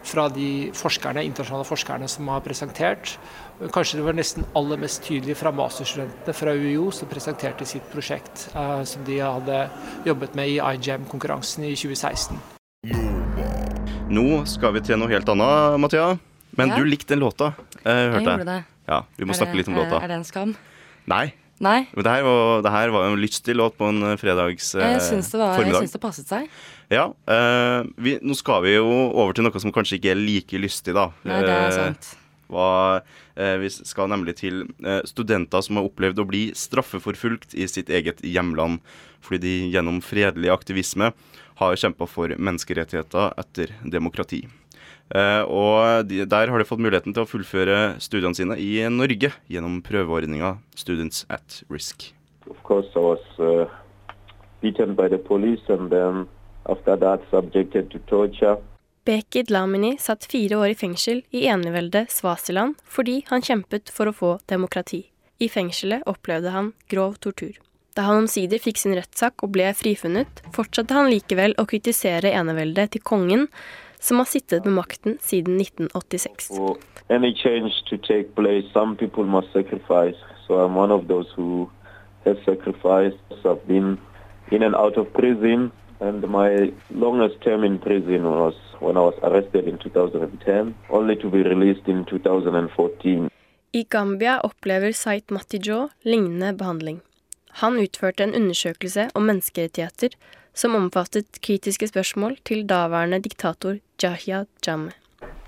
fra 0.08 0.28
de 0.32 0.72
forskerne, 0.76 1.24
internasjonale 1.28 1.68
forskerne 1.68 2.08
som 2.12 2.30
har 2.32 2.44
presentert, 2.46 3.18
Kanskje 3.70 4.00
det 4.00 4.06
var 4.08 4.16
nesten 4.18 4.46
aller 4.58 4.80
mest 4.82 5.04
tydelig 5.06 5.36
fra 5.38 5.52
masterstudentene 5.54 6.34
fra 6.34 6.54
UiO 6.58 6.88
som 6.96 7.10
presenterte 7.12 7.68
sitt 7.70 7.86
prosjekt 7.92 8.48
uh, 8.56 8.82
som 8.90 9.04
de 9.06 9.20
hadde 9.22 9.60
jobbet 10.08 10.34
med 10.38 10.50
i 10.50 10.56
iGEM-konkurransen 10.58 11.68
i 11.68 11.76
2016. 11.78 12.40
Nå 14.10 14.26
skal 14.50 14.74
vi 14.74 14.82
til 14.88 14.98
noe 14.98 15.12
helt 15.14 15.30
annet, 15.30 15.78
Mathea. 15.84 16.16
Men 16.58 16.74
ja. 16.74 16.80
du 16.82 16.90
likte 16.90 17.14
den 17.14 17.22
låta, 17.22 17.54
uh, 17.54 17.86
hørte 17.86 18.18
jeg. 18.18 18.26
gjorde 18.26 18.50
det. 18.50 18.58
Ja, 18.90 19.04
Vi 19.16 19.30
må 19.30 19.36
det, 19.36 19.40
snakke 19.44 19.62
litt 19.62 19.70
om 19.70 19.78
låta. 19.78 20.02
Er 20.02 20.10
det 20.10 20.18
en 20.24 20.28
skam? 20.28 20.58
Nei. 21.12 21.28
Nei. 21.62 21.86
Men 21.94 22.06
det 22.06 22.14
her 22.16 22.26
var, 22.26 22.64
det 22.66 22.74
her 22.74 22.94
var 22.94 23.08
en 23.08 23.20
lystig 23.22 23.56
låt 23.58 23.76
på 23.78 23.90
en 23.92 24.16
fredags 24.18 24.72
eh, 24.76 24.96
jeg 24.96 25.04
syns 25.06 25.30
det, 25.30 25.42
var, 25.42 25.54
formiddag. 25.60 25.78
Jeg 25.78 25.90
syns 25.90 25.96
det 25.96 26.02
passet 26.02 26.32
seg. 26.32 26.48
Ja. 26.92 27.06
Eh, 27.30 27.92
vi, 28.02 28.16
nå 28.26 28.38
skal 28.38 28.66
vi 28.66 28.74
jo 28.76 28.88
over 28.90 29.38
til 29.38 29.46
noe 29.46 29.62
som 29.62 29.74
kanskje 29.76 30.00
ikke 30.00 30.16
er 30.16 30.20
like 30.20 30.62
lystig, 30.62 30.96
da. 30.98 31.12
Nei, 31.28 31.44
det 31.46 31.54
er 31.54 31.76
sant. 31.78 32.10
Hva, 32.52 32.72
eh, 33.40 33.56
vi 33.62 33.70
skal 33.72 34.10
nemlig 34.12 34.36
til 34.42 34.66
eh, 34.84 35.00
studenter 35.08 35.64
som 35.64 35.80
har 35.80 35.88
opplevd 35.88 36.20
å 36.20 36.28
bli 36.28 36.44
straffeforfulgt 36.58 37.56
i 37.56 37.70
sitt 37.70 37.94
eget 37.94 38.20
hjemland 38.26 38.82
fordi 39.22 39.46
de 39.46 39.72
gjennom 39.76 40.02
fredelig 40.04 40.50
aktivisme 40.52 41.12
har 41.62 41.78
kjempa 41.78 42.08
for 42.10 42.34
menneskerettigheter 42.38 43.38
etter 43.40 43.76
demokrati. 43.86 44.44
Eh, 45.12 45.44
og 45.44 46.08
de, 46.08 46.24
der 46.26 46.52
har 46.52 46.62
de 46.62 46.68
fått 46.68 46.82
muligheten 46.82 47.16
til 47.16 47.26
å 47.26 47.30
fullføre 47.30 47.78
studiene 48.04 48.38
sine 48.38 48.58
i 48.62 48.80
Norge 48.90 49.34
gjennom 49.52 49.82
prøveordninga 49.84 50.56
Students 50.78 51.26
at 51.30 51.62
Risk. 51.70 52.12
Of 52.50 52.64
course, 52.64 52.90
I 52.96 53.04
was 53.04 53.26
uh, 53.40 53.68
beaten 54.62 54.96
by 54.96 55.10
the 55.12 55.20
police 55.20 55.62
and 55.70 55.92
then 55.92 56.28
after 56.66 56.96
that 56.98 57.22
subjected 57.32 57.92
to 57.92 58.00
torture. 58.08 58.58
Beki 59.06 59.44
Dlamini 59.50 59.96
satt 59.98 60.28
fire 60.30 60.60
år 60.62 60.76
i 60.76 60.78
fengsel 60.78 61.24
i 61.34 61.48
eneveldet 61.50 62.12
Svasiland 62.14 62.78
fordi 62.86 63.24
han 63.32 63.42
kjempet 63.42 63.90
for 63.90 64.12
å 64.12 64.16
få 64.16 64.36
demokrati. 64.52 65.08
I 65.42 65.50
fengselet 65.50 66.06
opplevde 66.06 66.54
han 66.54 66.72
grov 66.92 67.18
tortur. 67.20 67.58
Da 67.96 68.06
han 68.08 68.24
omsider 68.24 68.62
fikk 68.64 68.78
sin 68.80 68.96
rettssak 68.96 69.44
og 69.44 69.52
ble 69.56 69.68
frifunnet, 69.76 70.40
fortsatte 70.56 70.96
han 70.96 71.10
likevel 71.12 71.58
å 71.60 71.66
kritisere 71.68 72.32
eneveldet 72.32 72.94
til 72.94 73.04
kongen, 73.04 73.50
som 74.00 74.22
har 74.22 74.30
sittet 74.32 74.66
med 74.66 74.78
makten 74.78 75.18
siden 75.22 75.60
1986. 75.60 76.48
For 76.56 76.80
any 77.12 77.34
change 77.36 77.84
to 77.90 77.98
take 77.98 78.32
place, 78.36 78.66
some 78.74 78.96
people 78.96 79.26
must 79.26 79.52
sacrifice. 79.54 80.16
So 80.48 80.64
I'm 80.64 80.76
one 80.76 80.92
of 80.92 81.08
those 81.08 81.28
who 81.36 81.70
has 82.26 82.38
sacrificed. 82.46 83.20
I've 83.44 83.68
been 83.68 83.98
in 84.52 84.64
and 84.64 84.76
out 84.76 84.98
of 84.98 85.12
prison, 85.14 85.72
and 86.00 86.24
my 86.30 86.72
longest 86.90 87.42
term 87.44 87.64
in 87.64 87.78
prison 87.80 88.24
was 88.24 88.56
when 88.80 88.96
I 88.98 89.02
was 89.02 89.20
arrested 89.22 89.68
in 89.68 89.78
2010, 89.78 90.76
only 90.90 91.16
to 91.18 91.30
be 91.30 91.44
released 91.44 91.88
in 91.88 92.06
2014. 92.06 93.30
I 93.74 93.86
Gambia 93.90 94.40
opplever 94.44 94.92
Sait 94.92 95.30
Matijo 95.32 95.90
lignende 96.04 96.54
behandling. 96.54 97.02
Han 97.60 97.80
utførte 97.80 98.24
en 98.24 98.36
undersøkelse 98.36 99.10
om 99.16 99.28
menneskerettigheter 99.28 100.16
som 100.54 100.76
omfattet 100.76 101.42
kritiske 101.44 101.88
spørsmål 101.88 102.38
til 102.46 102.66
daværende 102.70 103.20
diktator 103.20 103.78
Jahya 104.04 104.46
Jammeh. 104.68 104.94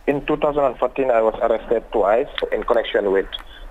In 0.07 0.25
2014 0.25 1.09
I 1.09 1.21
was 1.23 1.35
arrested 1.41 1.81
twice 1.91 2.35
in 2.55 2.63
connection 2.63 3.07
with 3.13 3.29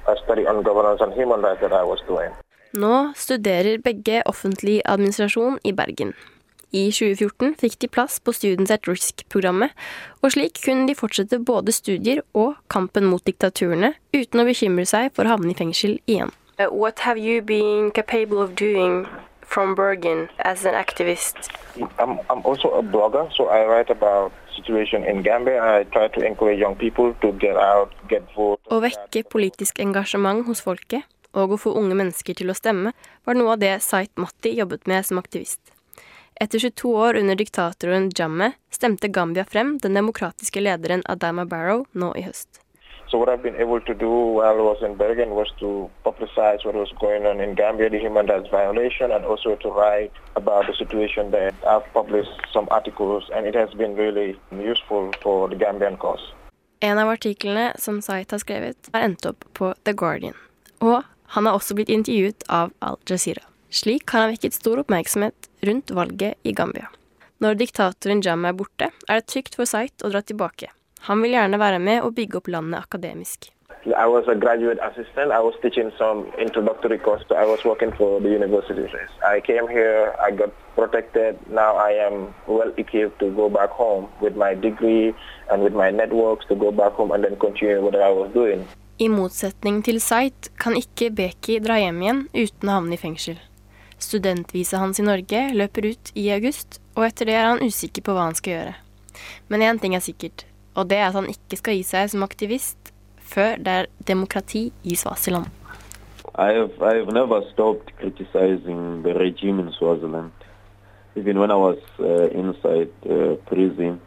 a 0.09 0.15
study 0.25 0.45
on 0.47 0.65
governance 0.65 1.05
and 1.05 1.13
human 1.13 1.41
rights 1.45 1.61
that 1.61 1.73
I 1.73 1.85
was 1.85 2.01
doing. 2.09 2.33
Nå 2.73 3.13
studerer 3.15 3.79
begge 3.85 4.23
offentlig 4.27 4.81
administrasjon 4.85 5.59
i 5.65 5.73
Bergen. 5.73 6.15
I 6.73 6.89
2014 6.89 7.53
fikk 7.61 7.75
de 7.85 7.89
plass 7.89 8.17
på 8.25 8.33
Students 8.33 8.73
at 8.73 8.89
Risk-programmet, 8.89 9.75
og 10.25 10.33
slik 10.33 10.57
kunne 10.65 10.87
de 10.89 10.97
fortsette 10.97 11.37
både 11.45 11.73
studier 11.73 12.23
og 12.33 12.55
kampen 12.73 13.05
mot 13.05 13.25
diktaturene, 13.29 13.93
uten 14.17 14.41
å 14.41 14.47
bekymre 14.49 14.87
seg 14.89 15.13
for 15.13 15.29
å 15.29 15.35
havne 15.35 15.53
i 15.53 15.59
fengsel 15.59 15.99
igjen. 16.07 16.33
Uh, 16.59 16.67
what 16.67 16.99
have 17.01 17.17
you 17.17 17.41
been 17.41 17.91
capable 17.91 18.41
of 18.41 18.55
doing 18.55 19.07
from 19.41 19.75
Bergen 19.75 20.29
as 20.39 20.65
an 20.65 20.75
activist? 20.75 21.49
I'm, 21.99 22.21
I'm 22.29 22.43
also 22.45 22.69
a 22.71 22.83
blogger, 22.83 23.33
so 23.35 23.49
I 23.49 23.65
write 23.65 23.89
about 23.91 24.33
situation 24.55 25.03
in 25.05 25.23
Gambia. 25.23 25.63
I 25.63 25.85
try 25.85 26.09
to 26.09 26.27
encourage 26.27 26.59
young 26.59 26.77
people 26.77 27.15
to 27.23 27.33
get 27.33 27.57
out, 27.57 27.91
get 28.09 28.23
vote. 28.37 28.61
Å 28.69 28.81
vekke 28.85 29.25
politisk 29.33 29.81
engasjement 29.81 30.45
hos 30.47 30.61
folket, 30.61 31.09
og 31.33 31.55
å 31.57 31.61
få 31.61 31.73
unge 31.81 31.97
mennesker 31.97 32.37
til 32.37 32.53
å 32.53 32.57
stemme, 32.57 32.93
var 33.25 33.39
noe 33.39 33.57
av 33.57 33.63
det 33.63 33.79
Sait 33.81 34.13
Matti 34.21 34.53
jobbet 34.59 34.87
med 34.87 35.09
som 35.09 35.21
aktivist. 35.23 35.61
Etter 36.41 36.59
22 36.59 36.93
år 36.97 37.21
under 37.21 37.37
diktatoren 37.39 38.11
Jammeh 38.13 38.57
stemte 38.73 39.09
Gambia 39.09 39.45
frem 39.49 39.79
den 39.81 39.97
demokratiske 39.97 40.61
lederen 40.61 41.05
Adama 41.09 41.47
Barrow 41.49 41.87
nå 41.93 42.13
i 42.19 42.27
høst. 42.27 42.62
So 43.13 43.19
what 43.19 43.29
I've 43.29 43.43
been 43.43 43.57
able 43.57 43.79
to 43.83 43.93
do 43.93 44.11
while 44.11 44.57
I 44.57 44.65
was 44.73 44.79
in 44.83 44.97
Bergen 44.97 45.31
was 45.41 45.49
to 45.61 45.91
publicize 46.03 46.65
what 46.65 46.75
was 46.75 46.91
going 46.99 47.27
on 47.27 47.43
in 47.43 47.55
Gambia, 47.55 47.91
the 47.91 47.99
human 47.99 48.25
rights 48.25 48.49
violation, 48.51 49.13
and 49.13 49.27
also 49.27 49.55
to 49.57 49.69
write 49.69 50.13
about 50.35 50.67
the 50.67 50.73
situation 50.73 51.31
there. 51.31 51.53
I've 51.69 51.85
published 51.93 52.33
some 52.55 52.67
articles, 52.71 53.29
and 53.35 53.47
it 53.47 53.55
has 53.55 53.69
been 53.75 53.97
really 53.97 54.41
useful 54.51 55.13
for 55.23 55.51
the 55.51 55.57
Gambian 55.57 55.99
cause. 55.99 56.25
En 56.81 56.99
av 56.99 57.09
artiklene 57.09 57.73
som 57.79 58.01
Sait 58.01 58.31
har 58.31 58.39
skrevet, 58.39 58.89
har 58.95 59.05
endt 59.05 59.29
opp 59.29 59.45
på 59.53 59.75
The 59.85 59.93
Guardian. 59.93 60.35
Og 60.81 61.03
han 61.37 61.47
har 61.47 61.61
også 61.61 61.77
blitt 61.77 61.93
intervjuet 61.93 62.49
av 62.49 62.73
Al 62.81 62.97
Jazeera. 63.05 63.45
Slik 63.69 64.09
har 64.09 64.25
han 64.25 64.33
vekket 64.33 64.57
stor 64.57 64.81
oppmerksomhet 64.81 65.53
rundt 65.69 65.93
valget 65.93 66.41
i 66.49 66.57
Gambia. 66.57 66.89
Når 67.45 67.61
diktatoren 67.61 68.25
Jam 68.25 68.49
er 68.49 68.57
borte, 68.57 68.89
er 68.89 69.21
det 69.21 69.29
trygt 69.29 69.61
for 69.61 69.69
Sait 69.69 70.01
å 70.01 70.09
dra 70.09 70.25
tilbake. 70.25 70.73
Han 71.09 71.23
vil 71.23 71.35
gjerne 71.35 71.59
være 71.59 71.79
med 71.83 72.05
og 72.07 72.15
bygge 72.15 72.39
opp 72.39 72.49
landet 72.49 72.79
akademisk. 72.79 73.51
I 73.87 74.07
was 74.07 74.29
a 74.29 74.37
graduate 74.37 74.79
assistant. 74.89 75.33
I 75.33 75.41
was 75.41 75.55
teaching 75.63 75.91
some 75.99 76.27
introductory 76.39 76.99
course. 76.99 77.25
I 77.31 77.45
was 77.45 77.65
working 77.65 77.91
for 77.99 78.21
the 78.21 78.29
university. 78.29 78.87
I 79.27 79.41
came 79.41 79.67
here, 79.67 80.15
I 80.27 80.31
got 80.31 80.51
protected. 80.77 81.35
Now 81.51 81.73
I 81.75 81.91
am 82.07 82.33
well 82.47 82.73
equipped 82.77 83.19
to 83.19 83.31
go 83.31 83.49
back 83.49 83.71
home 83.71 84.07
with 84.21 84.37
my 84.37 84.55
degree 84.55 85.15
and 85.51 85.65
with 85.65 85.75
my 85.75 85.91
networks 85.91 86.47
to 86.47 86.55
go 86.55 86.71
back 86.71 86.93
home 86.93 87.11
and 87.11 87.25
then 87.25 87.37
continue 87.37 87.83
what 87.83 87.97
I 87.97 88.11
was 88.11 88.31
doing. 88.35 88.63
I 89.01 89.09
motsetning 89.09 89.83
til 89.83 90.01
Sait 90.01 90.51
kan 90.61 90.77
ikke 90.79 91.11
Beki 91.11 91.59
dra 91.65 91.81
hjem 91.83 91.99
igjen 92.05 92.23
uten 92.37 92.71
å 92.71 92.77
havne 92.77 92.95
i 92.95 93.01
fengsel. 93.01 93.41
Studentvisa 93.99 94.79
hans 94.79 95.03
i 95.03 95.07
Norge 95.07 95.43
løper 95.59 95.91
ut 95.91 96.15
i 96.15 96.29
august, 96.31 96.79
og 96.95 97.09
etter 97.09 97.27
det 97.27 97.35
er 97.35 97.49
han 97.49 97.67
usikker 97.67 98.07
på 98.07 98.15
hva 98.15 98.29
han 98.29 98.39
skal 98.39 98.55
gjøre. 98.55 98.75
Men 99.51 99.67
én 99.67 99.83
ting 99.83 99.97
er 99.99 100.05
sikkert, 100.05 100.47
og 100.75 100.91
det 100.91 100.99
er 100.99 101.07
at 101.09 101.19
han 101.19 101.29
ikke 101.29 101.59
skal 101.61 101.79
gi 101.79 101.83
seg 101.87 102.11
som 102.13 102.23
aktivist 102.27 102.93
før 103.19 103.57
det 103.57 103.75
er 103.81 103.91
demokrati 104.09 104.73
i 104.85 104.97
Svasiland. 104.97 105.47
I've 106.35 106.73
I've 106.81 107.13
never 107.13 107.43
stopped 107.53 107.93
criticizing 108.01 109.03
the 109.03 109.13
regime 109.15 109.61
in 109.61 109.71
Swaziland, 109.73 110.33
even 111.15 111.39
when 111.39 111.51
I 111.51 111.57
was 111.57 111.79
uh, 111.99 112.29
inside 112.33 112.93
uh, 113.05 113.37
prison. 113.47 114.01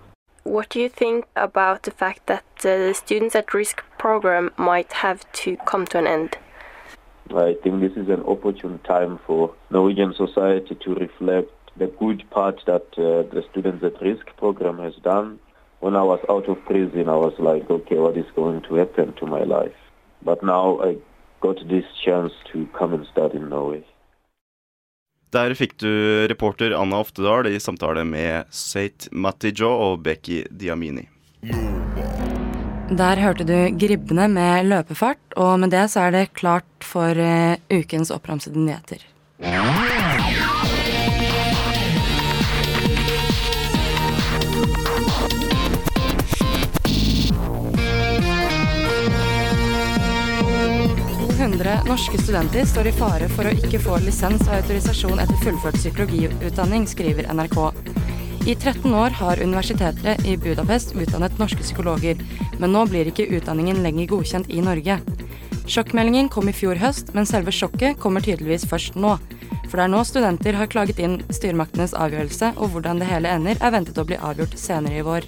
What 0.44 0.70
do 0.70 0.80
you 0.80 0.90
think 0.90 1.26
about 1.36 1.84
the 1.84 1.92
fact 1.92 2.28
that 2.28 2.44
the 2.62 2.94
Students 2.94 3.36
at 3.36 3.54
Risk 3.54 3.84
program 3.98 4.52
might 4.58 4.94
have 4.94 5.20
to 5.44 5.58
come 5.66 5.86
to 5.88 5.98
an 5.98 6.08
end? 6.08 6.38
I 7.32 7.56
think 7.64 7.82
this 7.82 7.98
is 7.98 8.10
an 8.10 8.24
opportune 8.28 8.80
time 8.84 9.20
for 9.26 9.54
Norwegian 9.72 10.14
society 10.14 10.76
to 10.76 10.94
reflect 10.94 11.52
the 11.78 11.88
good 11.88 12.24
part 12.30 12.62
that 12.66 12.86
uh, 12.98 13.24
the 13.34 13.44
Students 13.52 13.84
at 13.84 14.00
Risk 14.02 14.26
program 14.38 14.78
has 14.80 14.94
done. 15.04 15.40
When 15.86 15.96
I 15.96 16.02
was 16.02 16.22
out 16.30 16.50
of 16.50 16.58
prison, 16.66 17.08
I 17.08 17.18
was 17.26 17.36
like, 17.38 17.70
okay, 17.70 18.00
what 18.00 18.18
is 18.18 18.26
going 18.36 18.62
to 18.68 18.76
happen 18.76 19.14
to 19.20 19.26
my 19.28 19.44
life? 19.44 19.78
But 20.26 20.42
now 20.42 20.80
I 20.82 20.98
got 21.42 21.58
this 21.70 21.86
chance 22.04 22.34
to 22.52 22.66
come 22.80 22.96
and 22.96 23.06
study 23.06 23.38
in 23.38 23.50
Norway. 23.50 23.84
Der 25.30 25.54
fikk 25.54 25.78
du 25.78 26.26
reporter 26.32 26.74
Anna 26.74 27.04
Oftedal 27.04 27.48
i 27.48 27.60
samtale 27.60 28.02
med 28.04 28.50
Seit 28.50 29.08
Matijo 29.12 29.70
og 29.70 30.02
Becky 30.02 30.42
Diamini. 30.50 31.06
Der 32.90 33.22
hørte 33.22 33.46
du 33.46 33.58
Gribbene 33.78 34.26
med 34.28 34.66
løpefart, 34.66 35.22
og 35.38 35.60
med 35.60 35.70
det 35.70 35.86
så 35.94 36.08
er 36.08 36.18
det 36.18 36.34
klart 36.34 36.82
for 36.82 37.14
uh, 37.14 37.62
ukens 37.70 38.10
oppramsede 38.10 38.58
nyheter. 38.58 39.06
100 51.76 51.90
norske 51.90 52.18
studenter 52.18 52.66
står 52.66 52.88
i 52.88 52.92
fare 52.96 53.28
for 53.36 53.48
å 53.50 53.52
ikke 53.52 53.82
få 53.84 53.98
lisens 54.00 54.46
og 54.46 54.54
autorisasjon 54.56 55.20
etter 55.20 55.40
fullført 55.42 55.76
psykologiutdanning, 55.76 56.86
skriver 56.88 57.28
NRK. 57.36 57.58
I 58.48 58.54
13 58.56 58.94
år 58.96 59.16
har 59.20 59.42
universitetet 59.44 60.24
i 60.24 60.38
Budapest 60.40 60.94
utdannet 60.96 61.36
norske 61.42 61.60
psykologer, 61.66 62.22
men 62.62 62.72
nå 62.72 62.86
blir 62.88 63.10
ikke 63.12 63.28
utdanningen 63.28 63.82
lenger 63.84 64.08
godkjent 64.14 64.48
i 64.56 64.64
Norge. 64.64 65.02
Sjokkmeldingen 65.68 66.30
kom 66.32 66.48
i 66.48 66.56
fjor 66.56 66.80
høst, 66.80 67.12
men 67.18 67.28
selve 67.28 67.52
sjokket 67.52 68.00
kommer 68.00 68.24
tydeligvis 68.24 68.68
først 68.72 68.96
nå. 68.96 69.18
For 69.66 69.76
det 69.76 69.90
er 69.90 69.92
nå 69.98 70.06
studenter 70.08 70.56
har 70.56 70.72
klaget 70.72 71.02
inn 71.04 71.20
styremaktenes 71.28 71.98
avgjørelse, 71.98 72.54
og 72.56 72.72
hvordan 72.72 73.04
det 73.04 73.12
hele 73.12 73.36
ender, 73.36 73.60
er 73.60 73.76
ventet 73.76 74.00
å 74.00 74.08
bli 74.08 74.22
avgjort 74.22 74.56
senere 74.62 75.02
i 75.02 75.04
vår. 75.04 75.28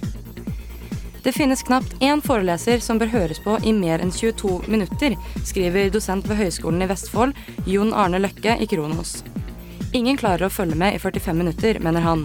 Det 1.28 1.32
finnes 1.32 1.62
knapt 1.62 1.92
én 2.00 2.22
foreleser 2.24 2.80
som 2.80 2.96
bør 2.96 3.10
høres 3.12 3.38
på 3.44 3.58
i 3.60 3.72
mer 3.76 4.00
enn 4.00 4.08
22 4.08 4.62
minutter, 4.72 5.12
skriver 5.44 5.90
dosent 5.92 6.24
ved 6.24 6.38
Høgskolen 6.38 6.80
i 6.80 6.86
Vestfold, 6.88 7.34
Jon 7.68 7.90
Arne 7.92 8.16
Løkke 8.22 8.54
i 8.56 8.68
Kronos. 8.70 9.10
Ingen 9.92 10.16
klarer 10.16 10.46
å 10.46 10.48
følge 10.48 10.78
med 10.80 10.96
i 10.96 11.02
45 11.02 11.36
minutter, 11.36 11.82
mener 11.84 12.06
han. 12.06 12.22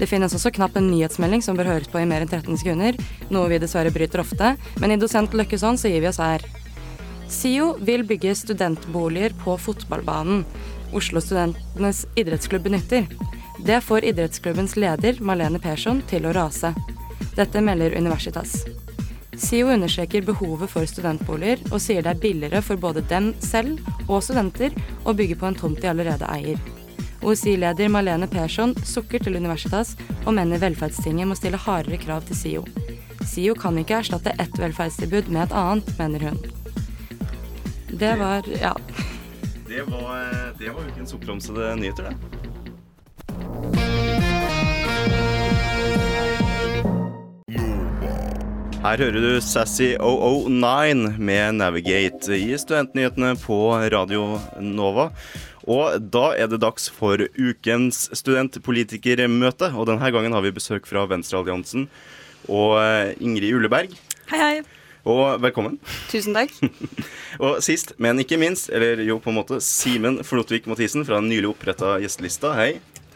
Det 0.00 0.08
finnes 0.08 0.32
også 0.32 0.54
knapt 0.56 0.80
en 0.80 0.88
nyhetsmelding 0.88 1.44
som 1.44 1.60
bør 1.60 1.68
høres 1.74 1.92
på 1.92 2.00
i 2.00 2.06
mer 2.08 2.24
enn 2.24 2.32
13 2.32 2.62
sekunder, 2.62 2.96
noe 3.28 3.52
vi 3.52 3.60
dessverre 3.60 3.92
bryter 3.92 4.24
ofte, 4.24 4.54
men 4.80 4.96
i 4.96 4.98
dosent 5.04 5.36
Løkkes 5.36 5.66
hånd 5.68 5.84
så 5.84 5.92
gir 5.92 6.00
vi 6.00 6.08
oss 6.14 6.22
her. 6.24 6.48
SIO 7.28 7.74
vil 7.84 8.08
bygge 8.08 8.32
studentboliger 8.40 9.36
på 9.44 9.58
fotballbanen. 9.68 10.46
Oslo 10.96 11.20
Studentenes 11.20 12.06
idrettsklubb 12.16 12.70
benytter. 12.70 13.04
Det 13.68 13.84
får 13.84 14.08
idrettsklubbens 14.14 14.80
leder, 14.80 15.20
Malene 15.20 15.60
Persson, 15.60 16.00
til 16.08 16.24
å 16.24 16.32
rase. 16.40 16.72
Dette 17.34 17.60
melder 17.64 17.96
Universitas. 17.98 18.64
SIO 19.36 19.72
understreker 19.74 20.22
behovet 20.22 20.70
for 20.70 20.86
studentboliger, 20.86 21.58
og 21.72 21.82
sier 21.82 22.04
det 22.04 22.12
er 22.14 22.22
billigere 22.22 22.62
for 22.62 22.78
både 22.80 23.02
dem 23.10 23.32
selv 23.42 23.82
og 24.06 24.22
studenter 24.22 24.74
å 25.04 25.14
bygge 25.16 25.38
på 25.40 25.48
en 25.50 25.58
tomt 25.58 25.82
de 25.82 25.90
allerede 25.90 26.28
eier. 26.30 26.60
OSI-leder 27.24 27.88
Malene 27.88 28.28
Persson 28.28 28.74
sukker 28.84 29.22
til 29.24 29.38
Universitas 29.40 29.94
og 30.24 30.34
mener 30.36 30.60
velferdstinget 30.60 31.28
må 31.28 31.36
stille 31.38 31.60
hardere 31.60 31.98
krav 32.02 32.26
til 32.28 32.36
SIO. 32.36 32.64
SIO 33.24 33.56
kan 33.56 33.78
ikke 33.80 34.02
erstatte 34.02 34.34
ett 34.38 34.60
velferdstilbud 34.60 35.32
med 35.32 35.46
et 35.46 35.56
annet, 35.56 35.90
mener 35.98 36.28
hun. 36.28 36.38
Det 37.94 38.14
var 38.20 38.46
ja. 38.60 38.74
Det 39.64 39.82
var, 39.88 40.54
det 40.58 40.70
var 40.70 40.88
ukens 40.92 41.14
oppramsede 41.16 41.74
nyheter, 41.80 42.12
det. 42.12 42.33
Her 48.84 49.00
hører 49.00 49.16
du 49.16 49.40
Sassy 49.40 49.94
009 49.96 51.14
med 51.16 51.54
Navigate 51.56 52.36
i 52.36 52.50
Studentnyhetene 52.60 53.30
på 53.40 53.56
Radio 53.94 54.34
Nova. 54.60 55.06
Og 55.64 56.04
da 56.12 56.26
er 56.36 56.50
det 56.52 56.58
dags 56.60 56.90
for 56.92 57.16
ukens 57.16 58.02
studentpolitikermøte. 58.12 59.70
Og 59.72 59.88
denne 59.88 60.10
gangen 60.12 60.36
har 60.36 60.44
vi 60.44 60.52
besøk 60.52 60.84
fra 60.90 61.06
Venstrealliansen 61.08 61.86
og 62.44 62.74
eh, 62.82 63.14
Ingrid 63.24 63.56
Ulleberg. 63.56 63.96
Hei, 64.28 64.42
hei. 64.42 64.52
Og 65.08 65.40
velkommen. 65.40 65.80
Tusen 66.12 66.36
takk. 66.36 66.52
og 67.46 67.64
sist, 67.64 67.96
men 67.96 68.20
ikke 68.20 68.36
minst, 68.36 68.68
eller 68.68 69.00
jo 69.08 69.16
på 69.16 69.32
en 69.32 69.40
måte, 69.40 69.62
Simen 69.64 70.20
Flotvik 70.28 70.68
Mathisen 70.68 71.08
fra 71.08 71.22
den 71.22 71.32
nylig 71.32 71.54
oppretta 71.54 71.96
gjestelista. 72.04 72.52
Hei. 72.60 72.74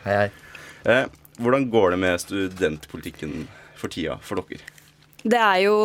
Hei, 0.09 0.16
hei. 0.24 0.26
Eh, 0.88 1.04
hvordan 1.44 1.68
går 1.68 1.92
det 1.92 2.02
med 2.09 2.24
studentpolitikken 2.24 3.42
for 3.76 3.92
tida 3.92 4.16
for 4.24 4.40
dere? 4.40 4.77
Det 5.26 5.38
er 5.38 5.62
jo 5.64 5.76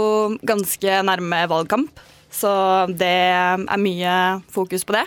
ganske 0.45 0.97
nærme 1.07 1.41
valgkamp, 1.49 2.01
så 2.33 2.53
det 2.89 3.09
er 3.33 3.81
mye 3.81 4.15
fokus 4.53 4.85
på 4.85 4.95
det. 4.95 5.03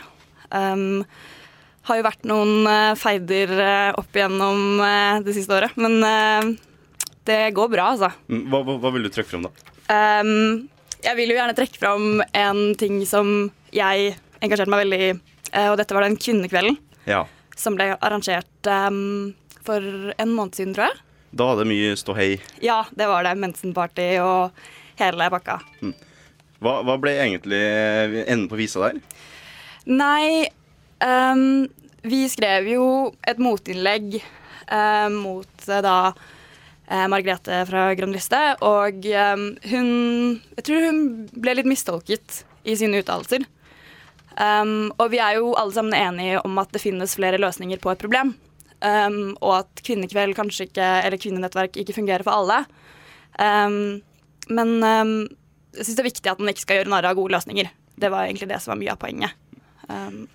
Um, 0.50 1.04
har 1.86 2.00
jo 2.00 2.06
vært 2.06 2.26
noen 2.26 2.66
uh, 2.66 2.96
feider 2.98 3.52
uh, 3.54 3.98
opp 4.00 4.18
igjennom 4.18 4.82
uh, 4.82 5.22
det 5.22 5.36
siste 5.36 5.54
året, 5.54 5.76
men 5.78 6.00
det 7.26 7.38
går 7.54 7.70
bra, 7.70 7.92
altså. 7.94 8.10
Mm, 8.30 8.44
hva, 8.50 8.62
hva, 8.66 8.76
hva, 8.82 8.92
vil 8.96 9.06
du 9.06 9.12
trekke 9.14 9.30
fram, 9.30 9.46
da? 9.46 9.72
Um, 9.86 10.66
jeg 11.04 11.18
vil 11.20 11.30
jo 11.30 11.38
gjerne 11.38 11.54
trekke 11.54 11.78
fram 11.78 12.20
en 12.26 12.60
ting 12.78 12.98
som 13.06 13.32
jeg 13.74 14.16
engasjerte 14.42 14.72
meg 14.72 14.84
veldig 14.84 15.00
i, 15.04 15.10
og 15.70 15.76
dette 15.78 15.94
var 15.94 16.04
den 16.04 16.18
kvinnekvelden 16.18 16.74
ja. 17.06 17.22
som 17.56 17.76
ble 17.78 17.92
arrangert 17.94 18.70
um, 18.70 19.34
for 19.66 19.82
en 20.18 20.32
måned 20.34 20.58
siden, 20.58 20.74
tror 20.74 20.90
jeg. 20.90 21.05
Da 21.36 21.50
var 21.50 21.58
det 21.60 21.68
mye 21.68 21.96
ståhei? 21.98 22.36
Ja, 22.64 22.84
det 22.96 23.08
var 23.10 23.26
det. 23.26 23.34
Mensenparty 23.40 24.08
og 24.24 24.56
hele 24.96 25.28
pakka. 25.32 25.58
Mm. 25.82 25.92
Hva, 26.64 26.78
hva, 26.86 26.94
ble 27.00 27.12
egentlig 27.20 27.60
enden 28.24 28.46
på 28.48 28.56
visa 28.56 28.86
der? 28.86 29.02
Nei, 29.84 30.46
um, 31.04 31.66
vi 32.06 32.22
skrev 32.32 32.70
jo 32.70 32.86
et 33.28 33.42
motinnlegg 33.42 34.16
uh, 34.16 35.08
mot 35.12 35.68
uh, 35.68 35.82
da 35.84 35.98
uh, 36.14 37.04
Margrethe 37.12 37.60
fra 37.68 37.90
Grønn 37.98 38.16
liste, 38.16 38.40
og 38.64 39.04
um, 39.04 39.44
hun 39.68 39.90
Jeg 40.56 40.66
tror 40.70 40.88
hun 40.88 41.04
ble 41.36 41.58
litt 41.58 41.68
mistolket 41.68 42.40
i 42.64 42.78
sine 42.80 43.04
uttalelser. 43.04 43.44
Um, 44.36 44.88
og 44.96 45.12
vi 45.12 45.20
er 45.20 45.36
jo 45.38 45.52
alle 45.56 45.76
sammen 45.76 45.96
enige 45.96 46.40
om 46.44 46.56
at 46.60 46.72
det 46.72 46.80
finnes 46.80 47.16
flere 47.16 47.40
løsninger 47.40 47.80
på 47.82 47.92
et 47.92 48.00
problem. 48.00 48.34
Um, 48.86 49.32
og 49.40 49.62
at 49.62 49.82
kvinnekveld 49.82 50.36
kanskje 50.38 50.68
ikke, 50.68 50.86
eller 51.06 51.18
kvinnenettverk 51.18 51.78
ikke 51.80 51.96
fungerer 51.96 52.22
for 52.26 52.36
alle. 52.36 52.60
Um, 53.40 53.98
men 54.52 54.76
um, 54.84 55.16
jeg 55.74 55.88
syns 55.88 55.96
det 55.98 56.04
er 56.04 56.10
viktig 56.12 56.30
at 56.32 56.42
man 56.42 56.52
ikke 56.52 56.64
skal 56.66 56.80
gjøre 56.80 56.92
narr 56.92 57.08
av 57.10 57.18
gode 57.18 57.34
løsninger. 57.34 57.72
Det 57.96 58.12
var 58.12 58.28
egentlig 58.28 58.50
det 58.52 58.60
som 58.62 58.74
var 58.74 58.82
mye 58.82 58.94
av 58.94 59.00
poenget. 59.02 59.36
Um, 59.90 60.26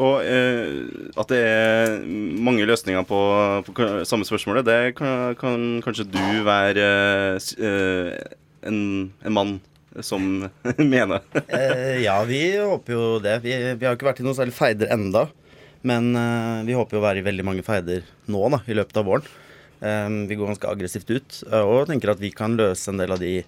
Og 0.00 0.22
eh, 0.24 0.88
at 1.20 1.28
det 1.30 1.40
er 1.44 1.98
mange 2.42 2.64
løsninger 2.68 3.04
på, 3.06 3.18
på 3.66 3.88
samme 4.08 4.24
spørsmålet, 4.26 4.64
det 4.66 4.94
kan, 4.98 5.36
kan 5.38 5.66
kanskje 5.84 6.08
du 6.08 6.22
være 6.46 6.86
eh, 7.36 7.50
eh, 7.68 8.16
en, 8.68 8.80
en 9.22 9.36
mann 9.36 9.58
som 10.00 10.48
mener. 10.94 11.20
Eh, 11.44 12.00
ja, 12.06 12.16
vi 12.24 12.42
håper 12.56 12.96
jo 12.96 13.04
det. 13.22 13.38
Vi, 13.44 13.52
vi 13.52 13.86
har 13.86 13.98
ikke 13.98 14.08
vært 14.08 14.22
i 14.22 14.26
noen 14.26 14.38
særlig 14.38 14.56
feider 14.56 14.92
enda. 14.94 15.26
Men 15.86 16.12
eh, 16.14 16.64
vi 16.68 16.76
håper 16.78 16.98
å 16.98 17.04
være 17.04 17.22
i 17.22 17.26
veldig 17.26 17.46
mange 17.46 17.64
feider 17.66 18.06
nå 18.30 18.42
da, 18.54 18.62
i 18.70 18.76
løpet 18.78 19.00
av 19.00 19.08
våren. 19.08 19.30
Eh, 19.82 20.10
vi 20.30 20.38
går 20.38 20.52
ganske 20.52 20.70
aggressivt 20.70 21.10
ut 21.10 21.40
eh, 21.50 21.62
og 21.62 21.88
tenker 21.90 22.14
at 22.14 22.22
vi 22.22 22.30
kan 22.34 22.54
løse 22.58 22.92
en 22.92 23.02
del 23.02 23.14
av 23.14 23.22
de 23.22 23.40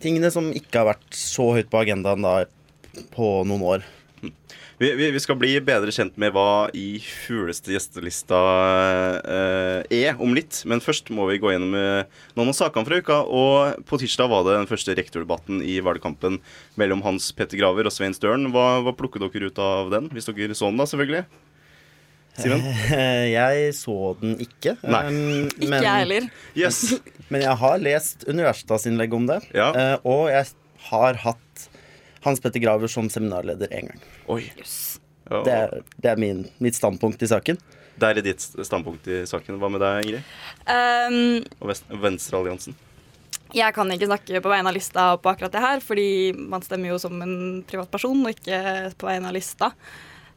tingene 0.00 0.32
som 0.32 0.52
ikke 0.52 0.82
har 0.82 0.92
vært 0.94 1.16
så 1.16 1.52
høyt 1.56 1.72
på 1.72 1.80
agendaen 1.80 2.24
da 2.24 2.42
på 3.14 3.40
noen 3.48 3.64
år. 3.76 3.88
Vi, 4.80 4.88
vi, 4.96 5.10
vi 5.12 5.20
skal 5.20 5.36
bli 5.36 5.50
bedre 5.60 5.92
kjent 5.92 6.14
med 6.20 6.32
hva 6.32 6.70
i 6.76 7.02
huleste 7.26 7.72
gjestelista 7.74 8.38
eh, 9.20 9.80
er 9.92 10.20
om 10.24 10.32
litt. 10.36 10.62
Men 10.68 10.80
først 10.80 11.12
må 11.12 11.26
vi 11.28 11.36
gå 11.40 11.52
gjennom 11.52 11.76
noen 11.76 12.48
av 12.52 12.56
sakene 12.56 12.88
fra 12.88 13.00
uka. 13.00 13.18
Og 13.28 13.84
på 13.88 14.00
tirsdag 14.00 14.32
var 14.32 14.46
det 14.46 14.56
den 14.56 14.70
første 14.70 14.96
rektordebatten 14.96 15.60
i 15.60 15.78
valgkampen 15.84 16.40
mellom 16.80 17.04
Hans 17.04 17.28
Petter 17.36 17.60
Graver 17.60 17.88
og 17.88 17.92
Svein 17.92 18.16
Støren. 18.16 18.48
Hva, 18.56 18.80
hva 18.84 18.96
plukker 18.96 19.20
dere 19.20 19.52
ut 19.52 19.60
av 19.60 19.92
den? 19.92 20.08
Hvis 20.16 20.32
dere 20.32 20.56
så 20.56 20.72
den, 20.72 20.80
da, 20.80 20.88
selvfølgelig. 20.88 21.26
Simen? 22.42 22.64
Eh, 22.96 23.26
Jeg 23.38 23.74
så 23.78 23.96
den 24.20 24.36
ikke. 24.42 24.76
Nei. 24.82 25.02
Men, 25.10 25.50
Ikke 25.56 25.82
jeg 25.84 26.02
heller. 26.04 26.28
Yes. 26.58 26.80
Men 27.30 27.44
jeg 27.46 27.56
har 27.62 27.78
lest 27.84 28.24
Universitas-innlegg 28.28 29.12
om 29.14 29.28
det. 29.30 29.40
Ja. 29.54 29.70
eh, 29.76 29.96
Og 30.08 30.28
jeg 30.32 30.48
har 30.90 31.20
hatt 31.26 31.66
Hans 32.24 32.40
Petter 32.42 32.60
Graver 32.60 32.90
som 32.90 33.06
seminarleder 33.12 33.70
én 33.72 33.86
gang. 33.92 34.00
Oi. 34.28 34.42
Ja, 35.30 35.42
Det 35.46 35.52
er, 35.54 35.76
det 36.02 36.10
er 36.10 36.18
min, 36.20 36.42
mitt 36.58 36.74
standpunkt 36.76 37.22
i 37.22 37.28
saken. 37.30 37.60
Det 38.00 38.08
er 38.08 38.20
ditt 38.24 38.42
standpunkt 38.66 39.06
i 39.12 39.22
saken. 39.28 39.58
Hva 39.60 39.68
med 39.70 39.80
deg, 39.84 40.06
Ingrid? 40.08 40.30
um, 40.66 41.18
Og 41.60 42.00
Venstrealliansen? 42.02 42.74
Jeg 43.54 43.74
kan 43.74 43.88
ikke 43.90 44.06
snakke 44.06 44.40
på 44.44 44.50
vegne 44.52 44.70
av 44.70 44.76
lista 44.76 45.04
på 45.18 45.30
akkurat 45.32 45.50
det 45.54 45.62
her, 45.62 45.80
fordi 45.82 46.08
man 46.38 46.62
stemmer 46.62 46.92
jo 46.92 46.98
som 47.02 47.16
en 47.24 47.62
privatperson 47.66 48.20
og 48.22 48.30
ikke 48.30 48.60
på 49.00 49.08
vegne 49.08 49.26
av 49.30 49.34
lista. 49.34 49.72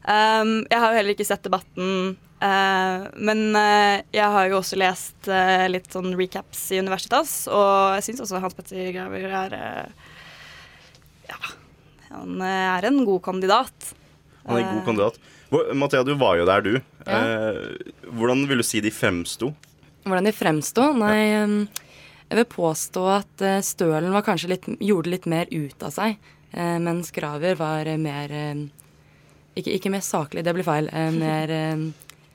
Um, 0.03 0.65
jeg 0.67 0.79
har 0.81 0.91
jo 0.91 0.97
heller 0.99 1.15
ikke 1.15 1.27
sett 1.27 1.45
debatten, 1.45 2.15
uh, 2.43 3.05
men 3.15 3.43
uh, 3.55 4.01
jeg 4.11 4.25
har 4.35 4.49
jo 4.51 4.57
også 4.59 4.79
lest 4.81 5.29
uh, 5.31 5.63
litt 5.71 5.87
sånn 5.95 6.11
recaps 6.19 6.65
i 6.75 6.81
Universitas, 6.83 7.45
og 7.47 7.95
jeg 7.95 8.09
syns 8.09 8.25
også 8.25 8.41
Hans 8.43 8.57
Petter 8.57 8.89
Graver 8.91 9.29
er 9.31 9.55
Ja, 11.29 11.39
han 12.09 12.43
er 12.49 12.89
en 12.89 12.99
god 13.07 13.23
kandidat. 13.29 13.93
Han 14.43 14.59
er 14.59 14.65
en 14.65 14.81
god 14.81 14.89
kandidat. 14.91 15.23
Mathea, 15.71 16.03
du 16.03 16.17
var 16.19 16.35
jo 16.35 16.49
der, 16.49 16.65
du. 16.65 16.75
Ja. 17.07 17.23
Hvordan 18.11 18.43
vil 18.49 18.59
du 18.59 18.65
si 18.65 18.81
de 18.83 18.91
fremsto? 18.91 19.53
Hvordan 20.03 20.27
de 20.27 20.33
fremsto? 20.35 20.89
Nei, 20.97 21.17
ja. 21.29 21.43
jeg 22.27 22.39
vil 22.41 22.47
påstå 22.51 23.03
at 23.13 23.43
Stølen 23.63 24.11
var 24.17 24.25
kanskje 24.25 24.55
litt, 24.55 24.65
gjorde 24.83 25.13
litt 25.13 25.27
mer 25.31 25.47
ut 25.53 25.85
av 25.85 25.93
seg, 25.95 26.17
eh, 26.51 26.79
mens 26.81 27.13
Graver 27.15 27.55
var 27.61 27.87
mer 28.01 28.33
ikke, 29.55 29.73
ikke 29.79 29.91
mer 29.93 30.03
saklig, 30.05 30.43
det 30.43 30.53
blir 30.57 30.65
feil. 30.67 30.89
eh, 30.93 31.11
Mer 31.11 31.49
eh, 31.53 31.85